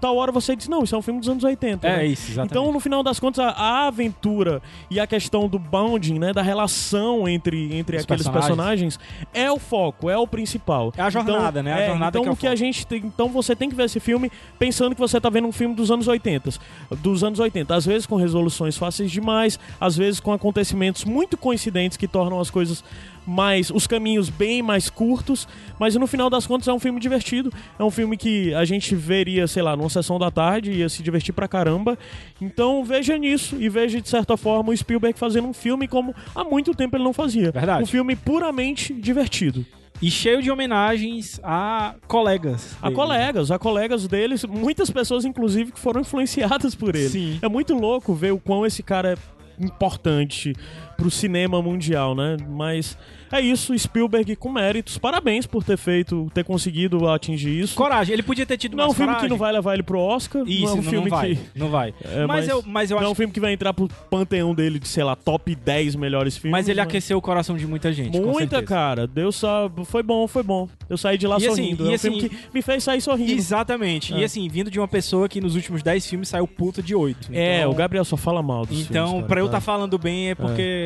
tal 0.00 0.16
hora 0.16 0.30
você 0.32 0.54
diz, 0.54 0.68
não, 0.68 0.82
isso 0.84 0.94
é 0.94 0.98
um 0.98 1.02
filme 1.02 1.20
dos 1.20 1.28
anos 1.28 1.42
80. 1.44 1.86
É 1.86 1.96
né? 1.96 2.06
isso, 2.06 2.30
exatamente. 2.32 2.52
Então, 2.52 2.72
no 2.72 2.80
final 2.80 3.02
das 3.02 3.18
contas, 3.18 3.44
a, 3.44 3.50
a 3.50 3.86
aventura 3.86 4.62
e 4.90 5.00
a 5.00 5.06
questão 5.06 5.48
do 5.48 5.58
bounding, 5.58 6.18
né, 6.18 6.32
da 6.32 6.42
relação 6.42 7.28
entre, 7.28 7.74
entre 7.76 7.96
Os 7.96 8.04
aqueles 8.04 8.28
personagens. 8.28 8.98
é 9.32 9.50
o 9.50 9.58
foco, 9.58 10.08
é 10.10 10.16
o 10.16 10.26
principal. 10.26 10.92
É 10.96 11.02
a 11.02 11.10
jornada, 11.10 11.60
Então, 11.60 11.62
né? 11.62 11.72
A 11.72 11.80
é, 11.80 11.86
jornada 11.86 12.18
então, 12.18 12.22
que 12.22 12.28
é 12.28 12.32
o 12.32 12.36
que 12.36 12.46
a 12.46 12.50
foco. 12.50 12.56
gente 12.58 12.86
tem, 12.86 12.98
então 12.98 13.28
você 13.28 13.54
tem 13.56 13.68
que 13.68 13.74
ver 13.74 13.84
esse 13.84 14.00
filme 14.00 14.30
pensando 14.58 14.94
que 14.94 15.00
você 15.00 15.20
tá 15.20 15.28
vendo 15.28 15.46
um 15.46 15.52
filme 15.52 15.74
dos 15.74 15.90
anos 15.90 16.06
80, 16.08 16.50
dos 16.98 17.24
anos 17.24 17.38
80, 17.38 17.74
às 17.74 17.84
vezes 17.86 18.06
com 18.06 18.16
resoluções 18.16 18.76
fáceis 18.76 19.10
demais, 19.10 19.58
às 19.80 19.96
vezes 19.96 20.20
com 20.20 20.32
acontecimentos 20.32 21.04
muito 21.04 21.36
coincidentes 21.36 21.96
que 21.96 22.06
tornam 22.08 22.40
as 22.40 22.50
coisas 22.50 22.84
mais 23.26 23.70
os 23.70 23.86
caminhos 23.86 24.30
bem 24.30 24.62
mais 24.62 24.88
curtos, 24.88 25.48
mas 25.78 25.94
no 25.96 26.06
final 26.06 26.30
das 26.30 26.46
contas 26.46 26.68
é 26.68 26.72
um 26.72 26.78
filme 26.78 27.00
divertido, 27.00 27.52
é 27.78 27.82
um 27.82 27.90
filme 27.90 28.16
que 28.16 28.54
a 28.54 28.64
gente 28.64 28.94
veria, 28.94 29.46
sei 29.46 29.62
lá, 29.62 29.76
numa 29.76 29.90
sessão 29.90 30.18
da 30.18 30.30
tarde, 30.30 30.70
ia 30.70 30.88
se 30.88 31.02
divertir 31.02 31.34
pra 31.34 31.48
caramba. 31.48 31.98
Então 32.40 32.84
veja 32.84 33.18
nisso 33.18 33.56
e 33.58 33.68
veja 33.68 34.00
de 34.00 34.08
certa 34.08 34.36
forma 34.36 34.72
o 34.72 34.76
Spielberg 34.76 35.18
fazendo 35.18 35.48
um 35.48 35.52
filme 35.52 35.88
como 35.88 36.14
há 36.34 36.44
muito 36.44 36.74
tempo 36.74 36.96
ele 36.96 37.04
não 37.04 37.12
fazia. 37.12 37.50
Verdade. 37.50 37.82
Um 37.82 37.86
filme 37.86 38.14
puramente 38.14 38.94
divertido. 38.94 39.64
E 40.00 40.10
cheio 40.10 40.42
de 40.42 40.50
homenagens 40.50 41.40
a 41.42 41.94
colegas. 42.06 42.76
A 42.82 42.86
dele. 42.86 42.96
colegas, 42.96 43.50
a 43.50 43.58
colegas 43.58 44.06
deles, 44.06 44.44
muitas 44.44 44.90
pessoas 44.90 45.24
inclusive 45.24 45.72
que 45.72 45.80
foram 45.80 46.02
influenciadas 46.02 46.74
por 46.74 46.94
ele. 46.94 47.08
Sim. 47.08 47.38
É 47.40 47.48
muito 47.48 47.74
louco 47.74 48.14
ver 48.14 48.32
o 48.32 48.38
quão 48.38 48.66
esse 48.66 48.82
cara 48.82 49.14
é 49.14 49.36
importante 49.58 50.52
pro 50.96 51.10
cinema 51.10 51.60
mundial, 51.62 52.14
né? 52.14 52.36
Mas 52.48 52.96
é 53.32 53.40
isso, 53.40 53.76
Spielberg 53.78 54.34
com 54.36 54.50
méritos. 54.50 54.98
Parabéns 54.98 55.46
por 55.46 55.62
ter 55.64 55.76
feito, 55.76 56.30
ter 56.32 56.44
conseguido 56.44 57.08
atingir 57.08 57.60
isso. 57.60 57.74
Coragem, 57.74 58.12
ele 58.12 58.22
podia 58.22 58.46
ter 58.46 58.56
tido 58.56 58.76
Não 58.76 58.84
é 58.84 58.86
um 58.86 58.92
filme 58.92 59.06
coragem. 59.06 59.26
que 59.26 59.30
não 59.30 59.36
vai 59.38 59.52
levar 59.52 59.74
ele 59.74 59.82
pro 59.82 59.98
Oscar. 59.98 60.42
Isso, 60.46 60.62
não 60.62 60.68
é 60.68 60.72
um 60.72 60.76
não, 60.76 60.82
filme 60.82 61.10
vai. 61.10 61.34
que. 61.34 61.58
Não 61.58 61.68
vai. 61.70 61.94
É, 62.16 62.24
mas, 62.26 62.48
eu, 62.48 62.62
mas 62.66 62.90
eu 62.90 62.94
não 62.96 63.02
é 63.02 63.04
acho 63.06 63.12
um 63.12 63.14
filme 63.14 63.32
que 63.32 63.40
vai 63.40 63.52
entrar 63.52 63.72
pro 63.74 63.88
panteão 64.10 64.54
dele 64.54 64.78
de, 64.78 64.86
sei 64.88 65.02
lá, 65.04 65.14
top 65.16 65.54
10 65.54 65.96
melhores 65.96 66.36
filmes. 66.36 66.52
Mas 66.52 66.68
ele 66.68 66.80
aqueceu 66.80 67.18
o 67.18 67.20
coração 67.22 67.56
de 67.56 67.66
muita 67.66 67.92
gente. 67.92 68.18
Muita, 68.18 68.62
cara. 68.62 69.06
Deus 69.06 69.36
sabe. 69.36 69.84
Foi 69.84 70.02
bom, 70.02 70.26
foi 70.28 70.42
bom. 70.42 70.68
Eu 70.88 70.96
saí 70.96 71.18
de 71.18 71.26
lá 71.26 71.36
E 71.38 71.46
assim, 71.46 71.56
sorrindo. 71.62 71.84
e 71.84 71.88
é 71.88 71.90
um 71.90 71.94
assim- 71.94 72.10
filme 72.20 72.28
que 72.28 72.36
me 72.54 72.62
fez 72.62 72.82
sair 72.84 73.00
sorrindo. 73.00 73.32
Exatamente. 73.32 74.14
E 74.14 74.22
É. 74.22 74.24
assim, 74.24 74.48
vindo 74.48 74.70
de 74.70 74.78
uma 74.78 74.88
pessoa 74.88 75.28
que 75.28 75.40
nos 75.40 75.56
últimos 75.56 75.82
10 75.82 76.06
filmes 76.06 76.28
saiu 76.28 76.46
puta 76.46 76.80
de 76.82 76.94
8. 76.94 77.28
É, 77.32 77.58
Então- 77.60 77.70
o 77.72 77.74
Gabriel 77.74 78.04
só 78.04 78.16
fala 78.16 78.42
mal 78.42 78.64
dos 78.64 78.80
Então, 78.80 79.06
filmes, 79.08 79.12
cara, 79.22 79.26
pra 79.28 79.40
eu 79.40 79.44
tá? 79.48 79.58
estar 79.58 79.60
falando 79.60 79.98
bem 79.98 80.30
é 80.30 80.34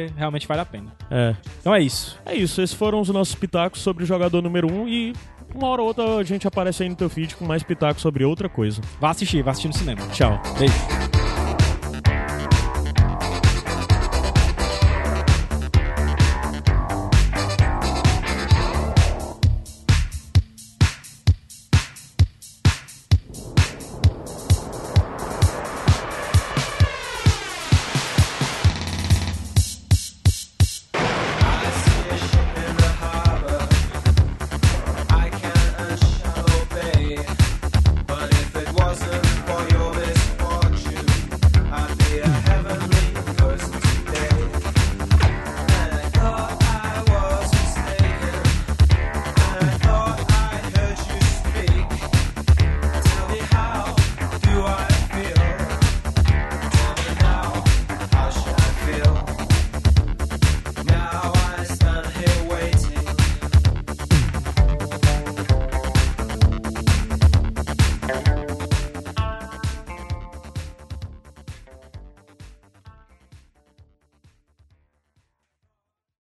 porque 0.01 0.13
realmente 0.17 0.47
vale 0.47 0.61
a 0.61 0.67
pena. 0.67 0.93
É. 1.11 1.35
Então 1.61 1.75
é 1.75 1.81
isso. 1.81 2.19
É 2.25 2.35
isso, 2.35 2.63
esses 2.63 2.75
foram 2.75 3.01
os 3.01 3.09
nossos 3.09 3.35
pitacos 3.35 3.81
sobre 3.81 4.05
o 4.05 4.07
jogador 4.07 4.41
número 4.41 4.73
1 4.73 4.83
um, 4.83 4.89
e 4.89 5.13
uma 5.55 5.69
hora 5.69 5.83
ou 5.83 5.89
outra 5.89 6.17
a 6.17 6.25
gente 6.25 6.47
aparece 6.47 6.83
aí 6.83 6.89
no 6.89 6.97
teu 6.97 7.11
feed 7.11 7.37
com 7.37 7.45
mais 7.45 7.63
pitacos 7.63 8.03
sobre 8.03 8.25
outra 8.25 8.49
coisa. 8.49 8.81
Vá 9.01 9.11
assistir, 9.11 9.43
vá 9.43 9.51
assistir 9.51 9.69
no 9.69 9.75
cinema. 9.75 10.01
Tchau. 10.13 10.41
Beijo. 10.59 11.10